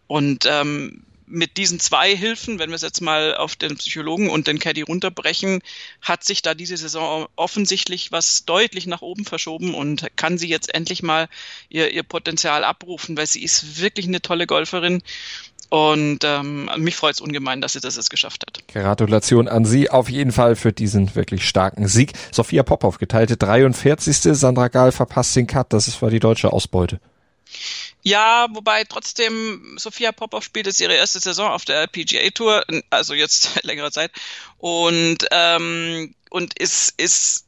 [0.07, 4.47] Und ähm, mit diesen zwei Hilfen, wenn wir es jetzt mal auf den Psychologen und
[4.47, 5.61] den Caddy runterbrechen,
[6.01, 10.73] hat sich da diese Saison offensichtlich was deutlich nach oben verschoben und kann sie jetzt
[10.73, 11.29] endlich mal
[11.69, 15.01] ihr, ihr Potenzial abrufen, weil sie ist wirklich eine tolle Golferin.
[15.69, 18.67] Und ähm, mich freut es ungemein, dass sie das jetzt geschafft hat.
[18.69, 22.13] Gratulation an Sie auf jeden Fall für diesen wirklich starken Sieg.
[22.31, 24.17] Sophia Popov geteilte 43.
[24.35, 25.71] Sandra Gahl verpasst den Cut.
[25.71, 26.99] Das war die deutsche Ausbeute.
[28.01, 33.13] Ja, wobei trotzdem Sophia Popov spielt jetzt ihre erste Saison auf der PGA Tour, also
[33.13, 34.12] jetzt längere Zeit
[34.57, 37.45] und ähm, und ist ist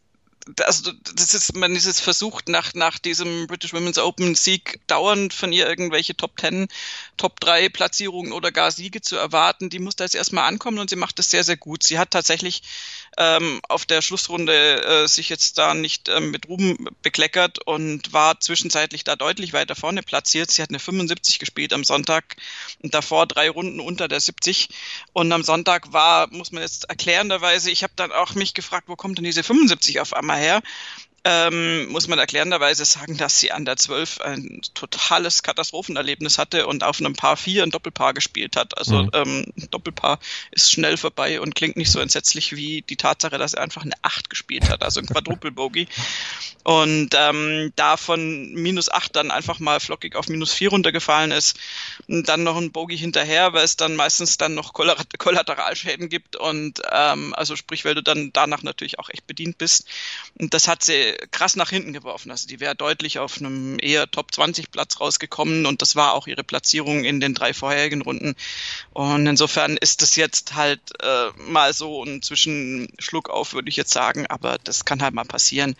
[0.60, 5.34] also das ist, man ist jetzt versucht, nach, nach diesem British Women's Open Sieg dauernd
[5.34, 6.68] von ihr irgendwelche Top 10,
[7.18, 9.70] Top 3 Platzierungen oder gar Siege zu erwarten.
[9.70, 11.84] Die muss da jetzt erstmal ankommen und sie macht das sehr, sehr gut.
[11.84, 12.64] Sie hat tatsächlich
[13.18, 18.40] ähm, auf der Schlussrunde äh, sich jetzt da nicht ähm, mit Ruben bekleckert und war
[18.40, 20.52] zwischenzeitlich da deutlich weiter vorne platziert.
[20.52, 22.38] Sie hat eine 75 gespielt am Sonntag
[22.82, 24.70] und davor drei Runden unter der 70.
[25.14, 28.96] Und am Sonntag war, muss man jetzt erklärenderweise, ich habe dann auch mich gefragt, wo
[28.96, 30.62] kommt denn diese 75 auf einmal her?
[31.24, 36.84] Ähm, muss man erklärenderweise sagen, dass sie an der 12 ein totales Katastrophenerlebnis hatte und
[36.84, 38.78] auf einem Paar 4 ein Doppelpaar gespielt hat.
[38.78, 39.12] Also mhm.
[39.14, 43.62] ähm, Doppelpaar ist schnell vorbei und klingt nicht so entsetzlich wie die Tatsache, dass er
[43.62, 45.88] einfach eine 8 gespielt hat, also ein Quadruple Bogey.
[46.64, 51.58] Und ähm, da von minus 8 dann einfach mal flockig auf minus 4 runtergefallen ist.
[52.08, 56.82] Und dann noch ein Bogey hinterher, weil es dann meistens dann noch Kollateralschäden gibt und
[56.92, 59.88] ähm, also sprich, weil du dann danach natürlich auch echt bedient bist.
[60.38, 62.32] Und das hat sie krass nach hinten geworfen.
[62.32, 66.28] Also die wäre deutlich auf einem eher Top 20 Platz rausgekommen und das war auch
[66.28, 68.36] ihre Platzierung in den drei vorherigen Runden.
[68.94, 73.92] Und insofern ist das jetzt halt äh, mal so ein Zwischenschluck auf, würde ich jetzt
[73.92, 75.76] sagen, aber das kann halt mal passieren.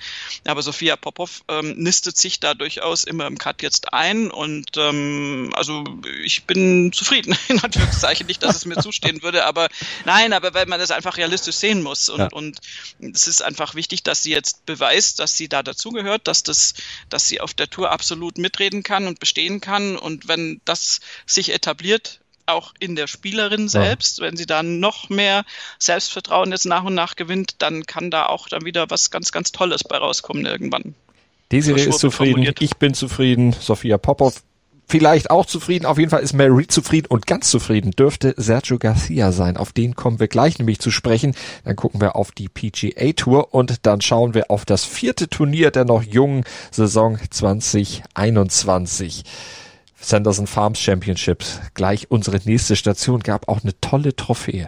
[0.46, 5.52] Aber Sophia Popov ähm, nistet sich da durchaus immer im Cut jetzt ein und ähm,
[5.56, 5.84] also
[6.24, 8.28] ich bin zufrieden, in Anführungszeichen.
[8.28, 9.70] Nicht, dass es mir zustehen würde, aber
[10.06, 12.30] nein, aber weil man das einfach realistisch sehen muss und, ja.
[12.32, 12.60] und
[13.00, 16.74] es ist einfach wichtig, dass sie jetzt beweist, dass sie da dazugehört, dass das,
[17.10, 19.96] dass sie auf der Tour absolut mitreden kann und bestehen kann.
[19.96, 24.26] Und wenn das sich etabliert, auch in der Spielerin selbst, ja.
[24.26, 25.46] wenn sie dann noch mehr
[25.80, 29.52] Selbstvertrauen jetzt nach und nach gewinnt, dann kann da auch dann wieder was ganz, ganz
[29.52, 30.96] Tolles bei rauskommen irgendwann.
[31.52, 32.62] Desiree ist zufrieden, formuliert.
[32.62, 34.42] ich bin zufrieden, Sophia Popov
[34.92, 35.86] vielleicht auch zufrieden.
[35.86, 39.56] Auf jeden Fall ist Mary zufrieden und ganz zufrieden dürfte Sergio Garcia sein.
[39.56, 41.34] Auf den kommen wir gleich nämlich zu sprechen.
[41.64, 45.72] Dann gucken wir auf die PGA Tour und dann schauen wir auf das vierte Turnier
[45.72, 49.24] der noch jungen Saison 2021.
[50.00, 51.62] Sanderson Farms Championships.
[51.74, 54.68] Gleich unsere nächste Station gab auch eine tolle Trophäe.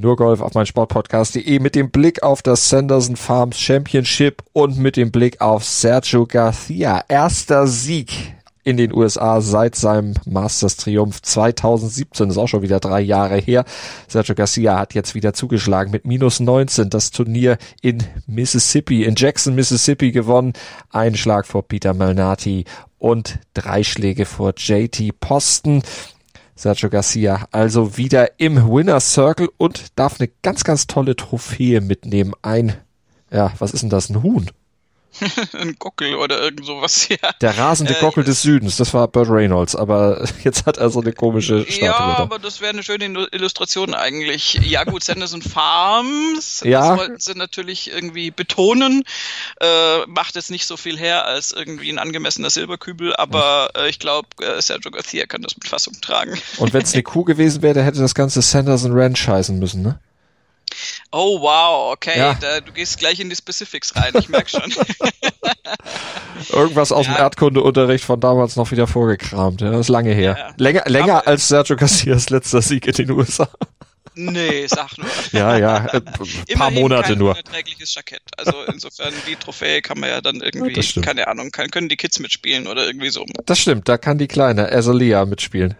[0.00, 4.96] Nur Golf auf mein Sportpodcast.de mit dem Blick auf das Sanderson Farms Championship und mit
[4.96, 7.02] dem Blick auf Sergio Garcia.
[7.08, 12.28] Erster Sieg in den USA seit seinem Masters Triumph 2017.
[12.28, 13.64] Das ist auch schon wieder drei Jahre her.
[14.06, 19.56] Sergio Garcia hat jetzt wieder zugeschlagen mit minus 19 das Turnier in Mississippi, in Jackson,
[19.56, 20.52] Mississippi gewonnen.
[20.90, 22.66] Ein Schlag vor Peter Malnati
[22.98, 25.82] und drei Schläge vor JT Posten.
[26.58, 32.32] Sergio Garcia also wieder im Winner Circle und darf eine ganz, ganz tolle Trophäe mitnehmen.
[32.42, 32.74] Ein,
[33.30, 34.10] ja, was ist denn das?
[34.10, 34.50] Ein Huhn?
[35.58, 37.16] ein Gockel oder irgend sowas, ja.
[37.40, 41.00] Der rasende Äh, Gockel des Südens, das war Burt Reynolds, aber jetzt hat er so
[41.00, 41.84] eine komische Statue.
[41.86, 44.54] Ja, aber das wäre eine schöne Illu- Illustration eigentlich.
[44.62, 46.90] Ja gut, Sanderson Farms, Ja.
[46.90, 49.02] das wollten sie natürlich irgendwie betonen.
[49.60, 53.98] Äh, macht jetzt nicht so viel her als irgendwie ein angemessener Silberkübel, aber äh, ich
[53.98, 56.38] glaube, äh, Sergio Garcia kann das mit Fassung tragen.
[56.58, 59.98] Und wenn es eine Kuh gewesen wäre, hätte das ganze Sanderson Ranch heißen müssen, ne?
[61.10, 62.34] Oh wow, okay, Ja.
[62.34, 64.62] da, du gehst gleich in die Specifics rein, ich merk schon.
[66.52, 69.60] Irgendwas aus dem Erdkundeunterricht von damals noch wieder vorgekramt.
[69.60, 70.54] Ja, das ist lange her.
[70.56, 73.48] Länger, länger als Sergio Garcias letzter Sieg in den USA.
[74.14, 75.06] nee, sag nur.
[75.32, 76.00] Ja, ja, äh,
[76.56, 77.30] paar Monate kein nur.
[77.32, 78.22] unerträgliches Jackett.
[78.36, 82.18] Also insofern die Trophäe kann man ja dann irgendwie, keine Ahnung, kann, können die Kids
[82.18, 83.24] mitspielen oder irgendwie so.
[83.46, 85.74] Das stimmt, da kann die kleine Azalia mitspielen.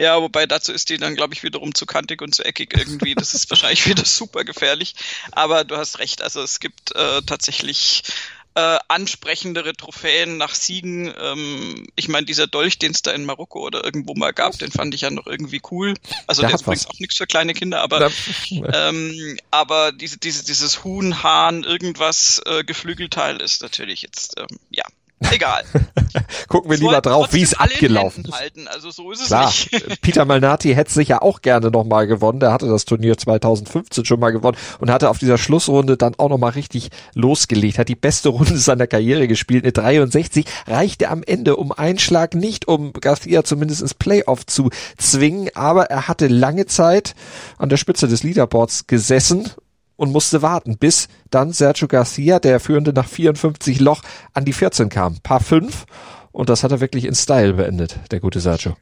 [0.00, 3.14] Ja, wobei dazu ist die dann, glaube ich, wiederum zu kantig und zu eckig irgendwie.
[3.14, 4.94] Das ist wahrscheinlich wieder super gefährlich.
[5.32, 8.02] Aber du hast recht, also es gibt äh, tatsächlich
[8.54, 11.12] äh, ansprechendere Trophäen nach Siegen.
[11.20, 14.72] Ähm, ich meine, dieser Dolch, den es da in Marokko oder irgendwo mal gab, den
[14.72, 15.94] fand ich ja noch irgendwie cool.
[16.26, 18.10] Also Der der, ist übrigens auch nichts für kleine Kinder, aber
[18.72, 24.84] ähm, aber diese, diese, dieses Huhn, Hahn, irgendwas äh, Geflügelteil ist natürlich jetzt, ähm, ja,
[25.30, 25.62] egal.
[26.48, 28.32] Gucken wir lieber Sollten drauf, wie es abgelaufen ist.
[28.32, 28.68] Halten.
[28.68, 30.00] Also so ist es Klar, nicht.
[30.00, 32.40] Peter Malnati hätte sicher auch gerne nochmal gewonnen.
[32.40, 36.28] Der hatte das Turnier 2015 schon mal gewonnen und hatte auf dieser Schlussrunde dann auch
[36.28, 37.78] nochmal richtig losgelegt.
[37.78, 39.64] Hat die beste Runde seiner Karriere gespielt.
[39.64, 44.70] Eine 63 reichte am Ende um einen Schlag nicht, um Garcia zumindest ins Playoff zu
[44.96, 45.50] zwingen.
[45.54, 47.14] Aber er hatte lange Zeit
[47.58, 49.50] an der Spitze des Leaderboards gesessen
[50.00, 54.00] und musste warten, bis dann Sergio Garcia, der Führende nach 54 Loch,
[54.32, 55.20] an die 14 kam.
[55.20, 55.84] Paar 5
[56.32, 58.78] und das hat er wirklich in Style beendet, der gute Sergio.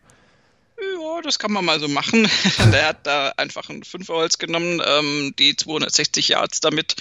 [0.80, 2.28] Ja, das kann man mal so machen.
[2.72, 6.94] Der hat da einfach ein Fünferholz genommen, ähm, die 260 Yards damit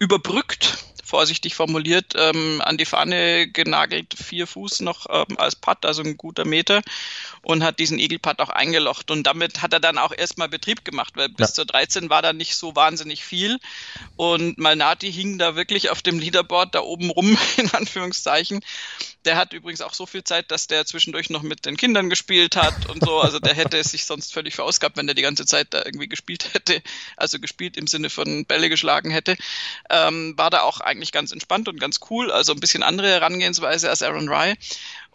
[0.00, 6.02] überbrückt, vorsichtig formuliert, ähm, an die Fahne genagelt, vier Fuß noch ähm, als Putt, also
[6.02, 6.82] ein guter Meter,
[7.42, 9.10] und hat diesen Eagle-Putt auch eingelocht.
[9.10, 11.54] Und damit hat er dann auch erstmal Betrieb gemacht, weil bis Ja.
[11.54, 13.58] zur 13 war da nicht so wahnsinnig viel.
[14.16, 18.60] Und Malnati hing da wirklich auf dem Leaderboard da oben rum, in Anführungszeichen.
[19.24, 22.56] Der hat übrigens auch so viel Zeit, dass der zwischendurch noch mit den Kindern gespielt
[22.56, 23.20] hat und so.
[23.20, 26.08] Also der hätte es sich sonst völlig verausgabt, wenn der die ganze Zeit da irgendwie
[26.08, 26.82] gespielt hätte.
[27.16, 29.36] Also gespielt im Sinne von Bälle geschlagen hätte.
[29.90, 32.30] Ähm, war da auch eigentlich ganz entspannt und ganz cool.
[32.32, 34.54] Also ein bisschen andere Herangehensweise als Aaron Rye.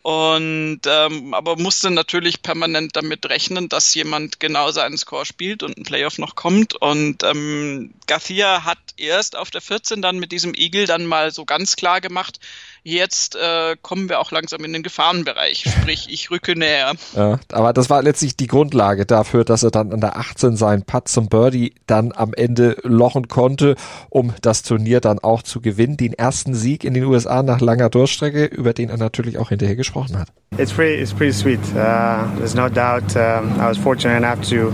[0.08, 5.78] Und ähm, aber musste natürlich permanent damit rechnen, dass jemand genau seinen Score spielt und
[5.78, 6.76] ein Playoff noch kommt.
[6.76, 11.43] Und ähm, Garcia hat erst auf der 14 dann mit diesem Eagle dann mal so
[11.43, 12.39] ganz klar gemacht,
[12.88, 15.65] jetzt äh, kommen wir auch langsam in den Gefahrenbereich.
[15.67, 16.93] Sprich, ich rücke näher.
[17.15, 20.84] Ja, aber das war letztlich die Grundlage dafür, dass er dann an der 18 seinen
[20.84, 23.76] Putt zum Birdie dann am Ende lochen konnte,
[24.10, 25.97] um das Turnier dann auch zu gewinnen.
[25.97, 29.76] Den ersten Sieg in den USA nach langer Durchstrecke, über den er natürlich auch hinterher
[29.76, 30.30] gesprochen hat.
[30.58, 31.60] It's pretty, it's pretty sweet.
[31.76, 33.15] Uh, there's no doubt.
[33.15, 34.71] Um, I was fortunate enough to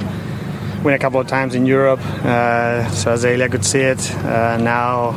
[0.84, 4.00] win a couple of times in Europe, uh, so Azalea could see it.
[4.24, 5.16] Uh, now,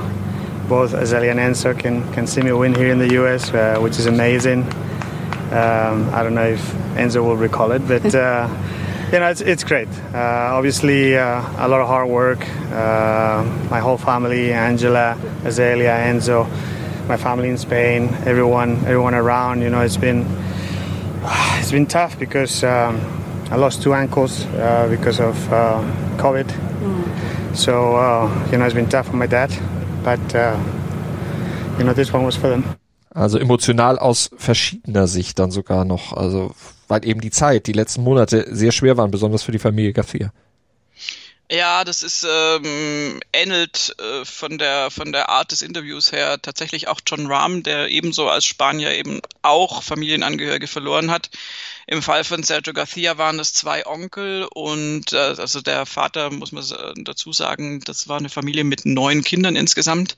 [0.68, 3.98] both Azalea and Enzo can, can see me win here in the US, uh, which
[3.98, 4.62] is amazing.
[5.52, 6.60] Um, I don't know if
[6.96, 8.48] Enzo will recall it, but uh,
[9.12, 9.88] you know, it's, it's great.
[10.12, 12.40] Uh, obviously, uh, a lot of hard work.
[12.72, 16.48] Uh, my whole family, Angela, Azalea, Enzo,
[17.06, 19.62] my family in Spain, everyone, everyone around.
[19.62, 20.26] You know, it's been
[21.58, 23.00] it's been tough because um,
[23.50, 25.80] I lost two ankles uh, because of uh,
[26.16, 27.56] COVID.
[27.56, 29.50] So uh, you know, it's been tough for my dad,
[30.06, 30.56] but uh,
[31.78, 32.64] you know, this one was for them.
[33.10, 36.54] Also emotional aus verschiedener Sicht dann sogar noch, also
[36.86, 40.32] weil eben die Zeit, die letzten Monate sehr schwer waren, besonders für die Familie Garcia.
[41.50, 46.88] Ja, das ist ähm, ähnelt äh, von der von der Art des Interviews her tatsächlich
[46.88, 51.30] auch John Rahm, der ebenso als Spanier eben auch Familienangehörige verloren hat.
[51.88, 56.50] Im Fall von Sergio Garcia waren es zwei Onkel und äh, also der Vater muss
[56.50, 60.16] man äh, dazu sagen, das war eine Familie mit neun Kindern insgesamt.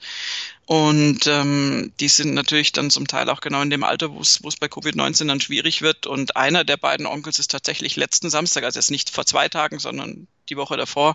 [0.64, 4.42] Und ähm, die sind natürlich dann zum Teil auch genau in dem Alter, wo es
[4.42, 6.06] wo es bei Covid-19 dann schwierig wird.
[6.06, 9.78] Und einer der beiden Onkels ist tatsächlich letzten Samstag, also jetzt nicht vor zwei Tagen,
[9.78, 11.14] sondern die Woche davor,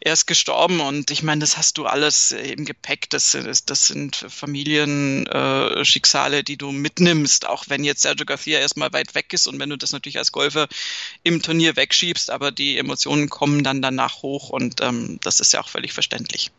[0.00, 0.80] erst gestorben.
[0.80, 3.08] Und ich meine, das hast du alles im Gepäck.
[3.10, 8.92] Das, das, das sind Familienschicksale, äh, die du mitnimmst, auch wenn jetzt Sergio Garcia erstmal
[8.92, 10.68] weit weg ist und wenn du das natürlich als Golfer
[11.22, 15.60] im Turnier wegschiebst, aber die Emotionen kommen dann danach hoch und ähm, das ist ja
[15.60, 16.50] auch völlig verständlich.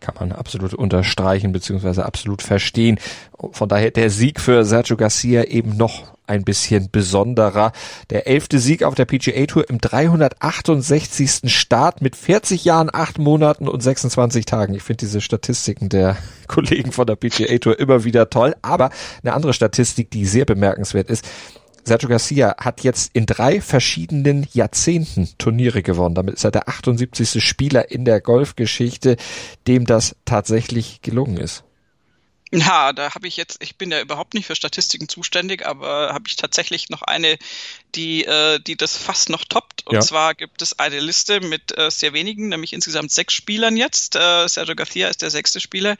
[0.00, 2.00] Kann man absolut unterstreichen bzw.
[2.00, 2.98] absolut verstehen.
[3.52, 7.72] Von daher der Sieg für Sergio Garcia eben noch ein bisschen besonderer.
[8.08, 11.52] Der elfte Sieg auf der PGA Tour im 368.
[11.52, 14.74] Start mit 40 Jahren, 8 Monaten und 26 Tagen.
[14.74, 18.54] Ich finde diese Statistiken der Kollegen von der PGA Tour immer wieder toll.
[18.62, 18.90] Aber
[19.22, 21.26] eine andere Statistik, die sehr bemerkenswert ist,
[21.84, 26.14] Sergio Garcia hat jetzt in drei verschiedenen Jahrzehnten Turniere gewonnen.
[26.14, 27.44] Damit ist er der 78.
[27.44, 29.16] Spieler in der Golfgeschichte,
[29.66, 31.64] dem das tatsächlich gelungen ist.
[32.52, 36.24] Ja, da habe ich jetzt, ich bin ja überhaupt nicht für Statistiken zuständig, aber habe
[36.26, 37.38] ich tatsächlich noch eine,
[37.94, 39.86] die, äh, die das fast noch toppt.
[39.86, 40.00] Und ja.
[40.00, 44.16] zwar gibt es eine Liste mit äh, sehr wenigen, nämlich insgesamt sechs Spielern jetzt.
[44.16, 45.96] Äh, Sergio Garcia ist der sechste Spieler.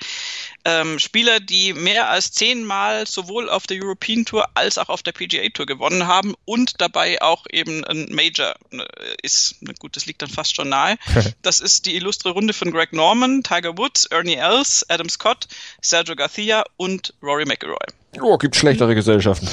[0.64, 5.12] Ähm, Spieler, die mehr als zehnmal sowohl auf der European Tour als auch auf der
[5.12, 8.84] PGA Tour gewonnen haben und dabei auch eben ein Major äh,
[9.22, 9.56] ist.
[9.78, 10.96] Gut, das liegt dann fast schon nahe.
[11.42, 15.48] das ist die illustre Runde von Greg Norman, Tiger Woods, Ernie Els, Adam Scott,
[15.80, 17.76] Sergio Garcia und Rory McIlroy.
[18.20, 19.48] Oh, gibt schlechtere Gesellschaften.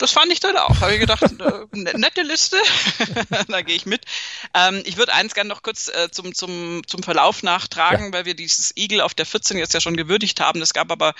[0.00, 0.80] Das fand ich dann auch.
[0.80, 2.56] Habe ich gedacht, äh, ne, nette Liste.
[3.48, 4.06] da gehe ich mit.
[4.54, 8.12] Ähm, ich würde eins gerne noch kurz äh, zum, zum, zum Verlauf nachtragen, ja.
[8.12, 10.62] weil wir dieses Eagle auf der 14 jetzt ja schon gewürdigt haben.
[10.62, 11.14] Es gab aber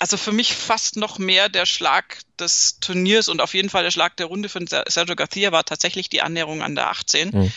[0.00, 3.90] also für mich fast noch mehr der Schlag des Turniers und auf jeden Fall der
[3.92, 7.30] Schlag der Runde von Sergio Garcia war tatsächlich die Annäherung an der 18.
[7.30, 7.52] Mhm.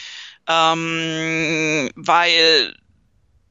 [0.48, 2.76] Ähm, weil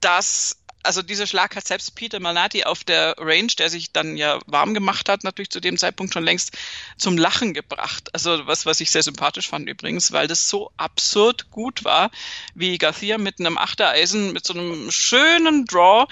[0.01, 4.39] das also dieser Schlag hat selbst Peter Malnati auf der Range, der sich dann ja
[4.47, 6.57] warm gemacht hat, natürlich zu dem Zeitpunkt schon längst
[6.97, 8.09] zum Lachen gebracht.
[8.13, 12.11] Also was, was ich sehr sympathisch fand übrigens, weil das so absurd gut war,
[12.55, 16.07] wie Garcia mit einem Achtereisen, mit so einem schönen Draw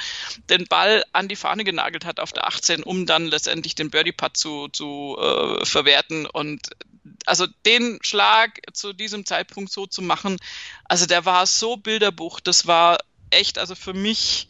[0.48, 4.36] den Ball an die Fahne genagelt hat auf der 18, um dann letztendlich den Birdie-Putt
[4.36, 6.70] zu, zu äh, verwerten und
[7.26, 10.36] also den Schlag zu diesem Zeitpunkt so zu machen,
[10.84, 12.98] also der war so Bilderbuch, das war
[13.30, 14.48] echt, also für mich,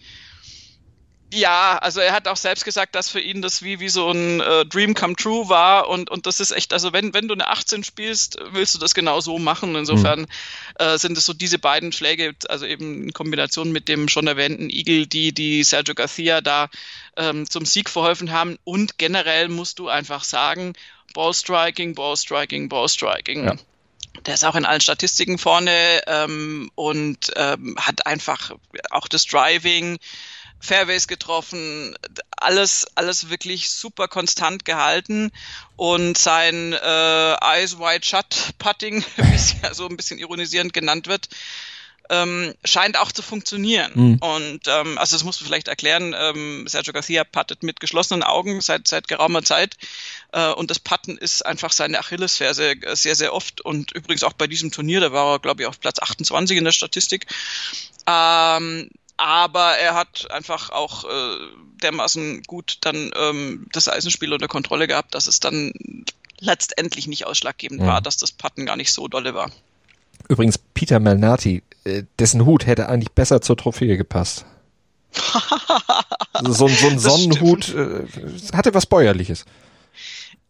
[1.33, 4.41] ja, also er hat auch selbst gesagt, dass für ihn das wie, wie so ein
[4.41, 7.47] äh, Dream come true war und, und das ist echt, also wenn, wenn du eine
[7.47, 9.77] 18 spielst, willst du das genau so machen.
[9.77, 10.27] Insofern mhm.
[10.79, 14.71] äh, sind es so diese beiden Schläge, also eben in Kombination mit dem schon erwähnten
[14.71, 16.69] Eagle, die, die Sergio Garcia da
[17.17, 20.73] ähm, zum Sieg verholfen haben und generell musst du einfach sagen,
[21.15, 23.45] Ballstriking, Ballstriking, Ballstriking.
[23.45, 23.57] Ja.
[24.27, 28.53] Der ist auch in allen Statistiken vorne ähm, und ähm, hat einfach
[28.91, 29.99] auch das Driving,
[30.61, 31.97] Fairways getroffen,
[32.37, 35.33] alles, alles wirklich super konstant gehalten.
[35.77, 41.07] Und sein äh, Eyes Wide Shut Putting, wie es ja so ein bisschen ironisierend genannt
[41.07, 41.29] wird,
[42.11, 43.93] ähm, scheint auch zu funktionieren.
[43.95, 44.19] Mhm.
[44.19, 48.61] Und ähm, also das musst du vielleicht erklären, ähm, Sergio Garcia puttet mit geschlossenen Augen
[48.61, 49.77] seit, seit geraumer Zeit
[50.33, 54.49] äh, und das Putten ist einfach seine Achillesferse sehr, sehr oft und übrigens auch bei
[54.49, 57.27] diesem Turnier, da war er glaube ich auf Platz 28 in der Statistik.
[58.07, 61.37] Ähm, aber er hat einfach auch äh,
[61.83, 65.73] dermaßen gut dann ähm, das Eisenspiel unter Kontrolle gehabt, dass es dann
[66.41, 67.87] letztendlich nicht ausschlaggebend mhm.
[67.87, 69.53] war, dass das Putten gar nicht so dolle war.
[70.31, 74.45] Übrigens, Peter Malnati, äh, dessen Hut hätte eigentlich besser zur Trophäe gepasst.
[75.13, 78.05] so, so, so ein Sonnenhut äh,
[78.53, 79.45] hatte was Bäuerliches.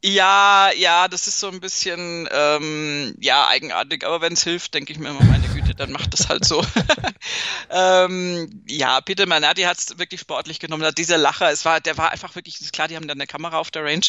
[0.03, 4.94] Ja, ja, das ist so ein bisschen ähm, ja eigenartig, aber wenn es hilft, denke
[4.94, 6.64] ich mir immer, meine Güte, dann macht das halt so.
[7.70, 10.90] ähm, ja, Peter Manati hat es wirklich sportlich genommen.
[10.96, 13.59] Dieser Lacher, es war, der war einfach wirklich, ist klar, die haben dann eine Kamera
[13.59, 14.07] auf der Range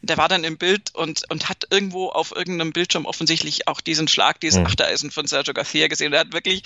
[0.00, 3.82] und der war dann im Bild und, und hat irgendwo auf irgendeinem Bildschirm offensichtlich auch
[3.82, 4.68] diesen Schlag, diesen mhm.
[4.68, 6.14] Achtereisen von Sergio Garcia gesehen.
[6.14, 6.62] Er hat wirklich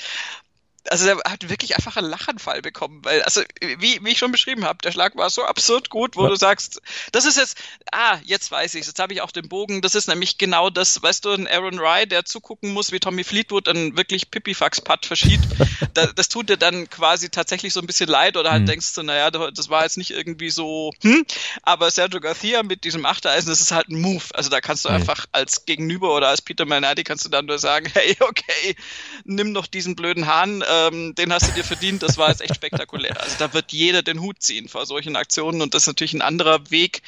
[0.91, 4.64] also der hat wirklich einfach einen Lachanfall bekommen, weil, also wie, wie ich schon beschrieben
[4.64, 6.29] habe, der Schlag war so absurd gut, wo ja.
[6.29, 6.81] du sagst,
[7.12, 7.59] das ist jetzt,
[7.93, 11.03] ah, jetzt weiß ich jetzt habe ich auch den Bogen, das ist nämlich genau das,
[11.03, 15.47] weißt du, ein Aaron Rye, der zugucken muss, wie Tommy Fleetwood einen wirklich Pipifax-Putt verschiebt,
[15.95, 18.66] da, das tut dir dann quasi tatsächlich so ein bisschen leid oder halt mhm.
[18.66, 21.24] denkst du, naja, das war jetzt nicht irgendwie so, hm,
[21.62, 24.89] aber Sergio Garcia mit diesem Achtereisen, das ist halt ein Move, also da kannst du
[24.89, 24.97] mhm.
[24.97, 28.76] einfach als Gegenüber oder als Peter Malnati kannst du dann nur sagen, hey, okay,
[29.24, 32.55] nimm doch diesen blöden Hahn, ähm, den hast du dir verdient, das war jetzt echt
[32.55, 33.21] spektakulär.
[33.21, 36.23] Also da wird jeder den Hut ziehen vor solchen Aktionen und das ist natürlich ein
[36.23, 37.03] anderer Weg,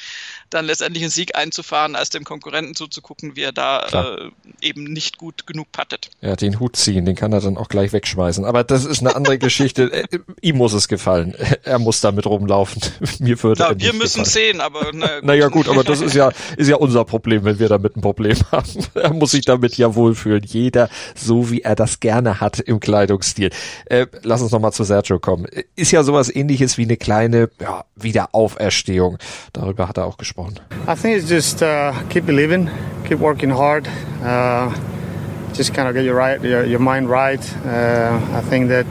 [0.49, 4.31] dann letztendlich einen Sieg einzufahren, als dem Konkurrenten zuzugucken, wie er da äh,
[4.61, 6.09] eben nicht gut genug pattet.
[6.21, 8.45] Ja, den Hut ziehen, den kann er dann auch gleich wegschmeißen.
[8.45, 9.91] Aber das ist eine andere Geschichte.
[10.01, 11.35] Äh, ihm muss es gefallen.
[11.63, 12.81] Er muss damit rumlaufen.
[13.19, 15.25] Mir würde Na, wir müssen sehen, aber na, gut.
[15.25, 18.37] naja gut, aber das ist ja ist ja unser Problem, wenn wir damit ein Problem
[18.51, 18.85] haben.
[18.93, 20.43] Er muss sich damit ja wohlfühlen.
[20.43, 23.50] Jeder so wie er das gerne hat im Kleidungsstil.
[23.85, 25.45] Äh, lass uns nochmal zu Sergio kommen.
[25.75, 29.17] Ist ja sowas ähnliches wie eine kleine ja, Wiederauferstehung.
[29.53, 30.59] Darüber hat er auch gesprochen.
[30.87, 32.69] I think it's just uh, keep believing,
[33.07, 33.87] keep working hard.
[34.23, 34.71] Uh,
[35.53, 37.41] just kind of get your right your, your mind right.
[37.65, 38.87] Uh, I think that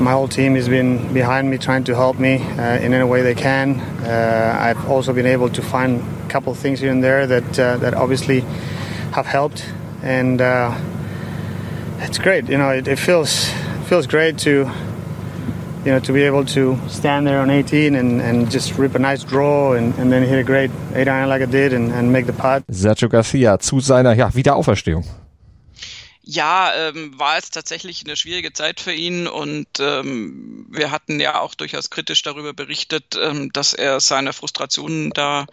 [0.00, 3.22] my whole team has been behind me, trying to help me uh, in any way
[3.22, 3.80] they can.
[4.04, 7.76] Uh, I've also been able to find a couple things here and there that uh,
[7.78, 8.40] that obviously
[9.12, 9.64] have helped,
[10.02, 10.76] and uh,
[12.00, 12.48] it's great.
[12.48, 13.50] You know, it, it feels
[13.84, 14.70] feels great to
[15.84, 18.98] you know, to be able to stand there on 18 and, and just rip a
[18.98, 22.12] nice draw and, and then hit a great 8 iron like I did and, and
[22.12, 22.64] make the putt.
[22.68, 25.04] Sergio Garcia zu seiner ja, Wiederauferstehung.
[26.24, 31.40] Ja, ähm, war es tatsächlich eine schwierige Zeit für ihn und ähm, wir hatten ja
[31.40, 35.46] auch durchaus kritisch darüber berichtet, ähm, dass er seine Frustrationen da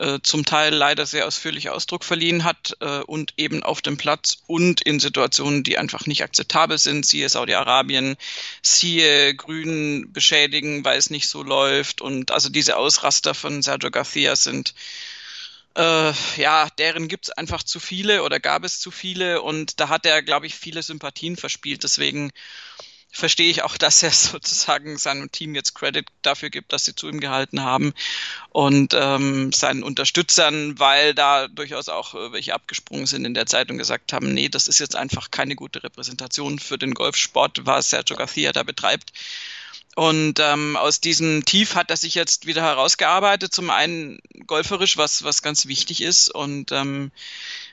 [0.00, 4.38] äh, zum Teil leider sehr ausführlich Ausdruck verliehen hat äh, und eben auf dem Platz
[4.46, 8.16] und in Situationen, die einfach nicht akzeptabel sind, siehe Saudi-Arabien,
[8.62, 14.36] siehe Grün beschädigen, weil es nicht so läuft und also diese Ausraster von Sergio Garcia
[14.36, 14.74] sind
[15.76, 19.88] äh, ja, deren gibt es einfach zu viele oder gab es zu viele und da
[19.88, 21.84] hat er, glaube ich, viele Sympathien verspielt.
[21.84, 22.32] Deswegen
[23.10, 27.08] verstehe ich auch, dass er sozusagen seinem Team jetzt Credit dafür gibt, dass sie zu
[27.08, 27.92] ihm gehalten haben
[28.50, 33.70] und ähm, seinen Unterstützern, weil da durchaus auch äh, welche abgesprungen sind in der Zeit
[33.70, 37.90] und gesagt haben, nee, das ist jetzt einfach keine gute Repräsentation für den Golfsport, was
[37.90, 39.12] Sergio Garcia da betreibt.
[39.96, 43.52] Und ähm, aus diesem Tief hat er sich jetzt wieder herausgearbeitet.
[43.52, 46.32] Zum einen golferisch, was, was ganz wichtig ist.
[46.32, 47.10] Und ähm,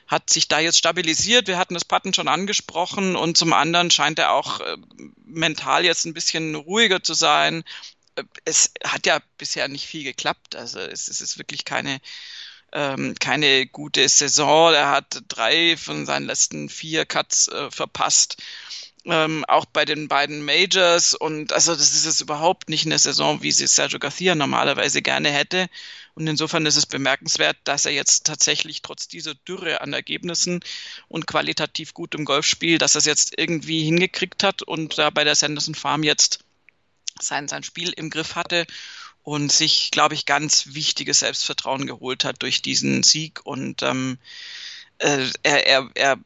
[0.08, 1.46] hat sich da jetzt stabilisiert.
[1.46, 4.76] Wir hatten das Patten schon angesprochen und zum anderen scheint er auch äh,
[5.24, 7.62] mental jetzt ein bisschen ruhiger zu sein.
[8.16, 10.56] Äh, es hat ja bisher nicht viel geklappt.
[10.56, 12.00] Also es, es ist wirklich keine
[12.72, 14.74] ähm, keine gute Saison.
[14.74, 18.42] Er hat drei von seinen letzten vier Cuts äh, verpasst
[19.08, 21.14] ähm, auch bei den beiden Majors.
[21.14, 25.30] Und also das ist jetzt überhaupt nicht eine Saison, wie sie Sergio Garcia normalerweise gerne
[25.30, 25.68] hätte.
[26.18, 30.64] Und insofern ist es bemerkenswert, dass er jetzt tatsächlich trotz dieser Dürre an Ergebnissen
[31.06, 35.36] und qualitativ gutem Golfspiel, dass er es jetzt irgendwie hingekriegt hat und da bei der
[35.36, 36.40] Sanderson Farm jetzt
[37.20, 38.66] sein, sein Spiel im Griff hatte
[39.22, 43.46] und sich, glaube ich, ganz wichtiges Selbstvertrauen geholt hat durch diesen Sieg.
[43.46, 44.18] Und ähm,
[44.98, 46.18] äh, er, er, er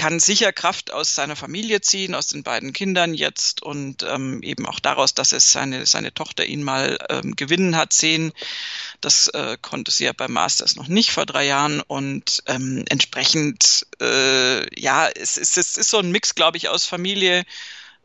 [0.00, 4.64] kann sicher Kraft aus seiner Familie ziehen, aus den beiden Kindern jetzt und ähm, eben
[4.64, 8.32] auch daraus, dass es seine, seine Tochter ihn mal ähm, gewinnen hat sehen.
[9.02, 13.86] Das äh, konnte sie ja beim Masters noch nicht vor drei Jahren und ähm, entsprechend,
[14.00, 17.44] äh, ja, es, es, es ist so ein Mix, glaube ich, aus Familie,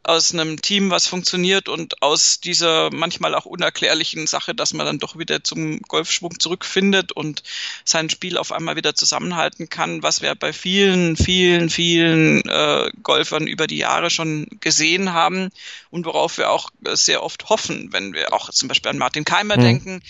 [0.08, 5.00] aus einem Team, was funktioniert und aus dieser manchmal auch unerklärlichen Sache, dass man dann
[5.00, 7.44] doch wieder zum Golfschwung zurückfindet und
[7.84, 13.48] sein Spiel auf einmal wieder zusammenhalten kann, was wir bei vielen, vielen, vielen äh, Golfern
[13.48, 15.50] über die Jahre schon gesehen haben
[15.90, 19.58] und worauf wir auch sehr oft hoffen, wenn wir auch zum Beispiel an Martin Keimer
[19.58, 19.62] mhm.
[19.62, 20.04] denken.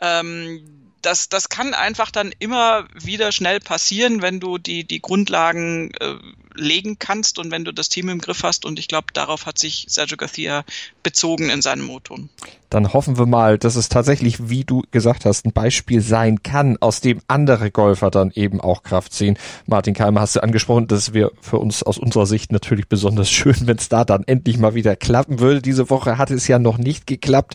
[0.00, 5.92] Ähm, das, das kann einfach dann immer wieder schnell passieren, wenn du die, die Grundlagen
[6.00, 6.14] äh,
[6.54, 8.64] legen kannst und wenn du das Team im Griff hast.
[8.64, 10.64] Und ich glaube, darauf hat sich Sergio Garcia
[11.02, 12.28] bezogen in seinem Moton.
[12.68, 16.76] Dann hoffen wir mal, dass es tatsächlich, wie du gesagt hast, ein Beispiel sein kann,
[16.80, 19.38] aus dem andere Golfer dann eben auch Kraft ziehen.
[19.66, 23.56] Martin Keimer hast du angesprochen, das wäre für uns aus unserer Sicht natürlich besonders schön,
[23.62, 25.62] wenn es da dann endlich mal wieder klappen würde.
[25.62, 27.54] Diese Woche hat es ja noch nicht geklappt.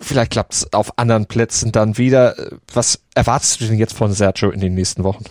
[0.00, 2.58] Vielleicht klappt es auf anderen Plätzen dann wieder.
[2.72, 5.24] Was erwartest du denn jetzt von Sergio in den nächsten Wochen?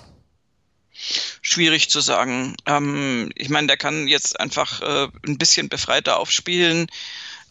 [1.41, 2.55] Schwierig zu sagen.
[2.65, 6.87] Ähm, ich meine, der kann jetzt einfach äh, ein bisschen befreiter aufspielen.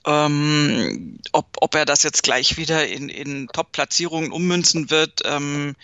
[0.05, 5.21] Ähm, ob, ob er das jetzt gleich wieder in, in Top-Platzierungen ummünzen wird.
[5.25, 5.77] Ähm,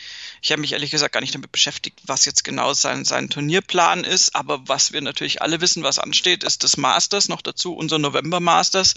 [0.42, 4.02] ich habe mich ehrlich gesagt gar nicht damit beschäftigt, was jetzt genau sein, sein Turnierplan
[4.02, 4.34] ist.
[4.34, 8.94] Aber was wir natürlich alle wissen, was ansteht, ist das Masters, noch dazu unser November-Masters.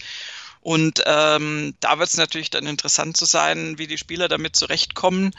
[0.62, 5.34] Und ähm, da wird es natürlich dann interessant zu sein, wie die Spieler damit zurechtkommen.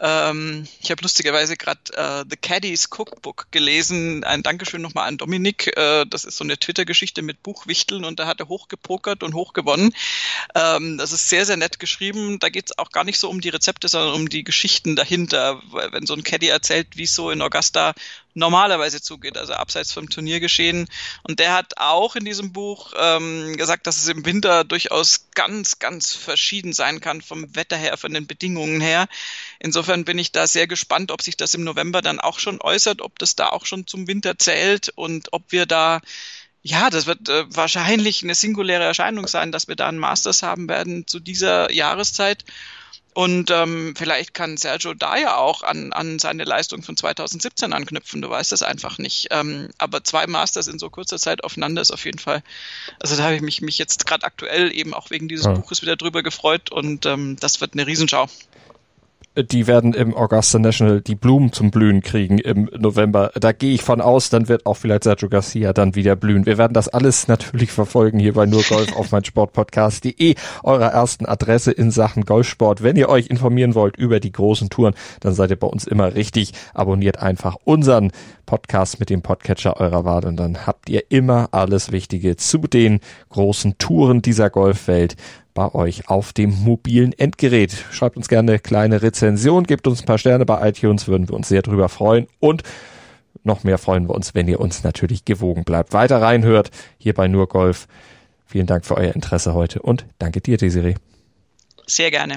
[0.00, 4.24] Ähm, ich habe lustigerweise gerade äh, The Caddies Cookbook gelesen.
[4.24, 5.76] Ein Dankeschön nochmal an Dominik.
[5.76, 9.94] Äh, das ist so eine Twitter-Geschichte mit Buchwichteln und da hat er hochgepokert und hochgewonnen.
[10.54, 12.38] Ähm, das ist sehr, sehr nett geschrieben.
[12.38, 15.62] Da geht es auch gar nicht so um die Rezepte, sondern um die Geschichten dahinter.
[15.92, 17.94] Wenn so ein Caddy erzählt, wie es so in Augusta
[18.34, 20.88] normalerweise zugeht, also abseits vom Turniergeschehen.
[21.22, 25.78] Und der hat auch in diesem Buch ähm, gesagt, dass es im Winter durchaus ganz,
[25.78, 29.08] ganz verschieden sein kann vom Wetter her, von den Bedingungen her.
[29.60, 33.00] Insofern bin ich da sehr gespannt, ob sich das im November dann auch schon äußert,
[33.00, 36.00] ob das da auch schon zum Winter zählt und ob wir da
[36.66, 40.66] ja, das wird äh, wahrscheinlich eine singuläre Erscheinung sein, dass wir da einen Masters haben
[40.66, 42.42] werden zu dieser Jahreszeit.
[43.14, 48.20] Und ähm, vielleicht kann Sergio da ja auch an, an seine Leistung von 2017 anknüpfen.
[48.20, 49.28] Du weißt das einfach nicht.
[49.30, 52.42] Ähm, aber zwei Masters in so kurzer Zeit aufeinander ist auf jeden Fall.
[52.98, 55.52] Also da habe ich mich, mich jetzt gerade aktuell eben auch wegen dieses ja.
[55.52, 58.28] Buches wieder drüber gefreut und ähm, das wird eine Riesenschau.
[59.36, 63.32] Die werden im Augusta National die Blumen zum Blühen kriegen im November.
[63.34, 66.46] Da gehe ich von aus, dann wird auch vielleicht Sergio Garcia dann wieder blühen.
[66.46, 71.26] Wir werden das alles natürlich verfolgen hier bei nur Golf auf mein Sportpodcast.de, eurer ersten
[71.26, 72.82] Adresse in Sachen Golfsport.
[72.82, 76.14] Wenn ihr euch informieren wollt über die großen Touren, dann seid ihr bei uns immer
[76.14, 76.52] richtig.
[76.72, 78.12] Abonniert einfach unseren
[78.46, 83.00] Podcast mit dem Podcatcher eurer Wahl und dann habt ihr immer alles Wichtige zu den
[83.30, 85.16] großen Touren dieser Golfwelt
[85.54, 87.72] bei euch auf dem mobilen Endgerät.
[87.90, 91.34] Schreibt uns gerne eine kleine Rezension, gebt uns ein paar Sterne bei iTunes, würden wir
[91.34, 92.62] uns sehr drüber freuen und
[93.44, 95.92] noch mehr freuen wir uns, wenn ihr uns natürlich gewogen bleibt.
[95.92, 97.86] Weiter reinhört hier bei Nur Golf.
[98.46, 100.94] Vielen Dank für euer Interesse heute und danke dir, Desiree.
[101.86, 102.36] Sehr gerne.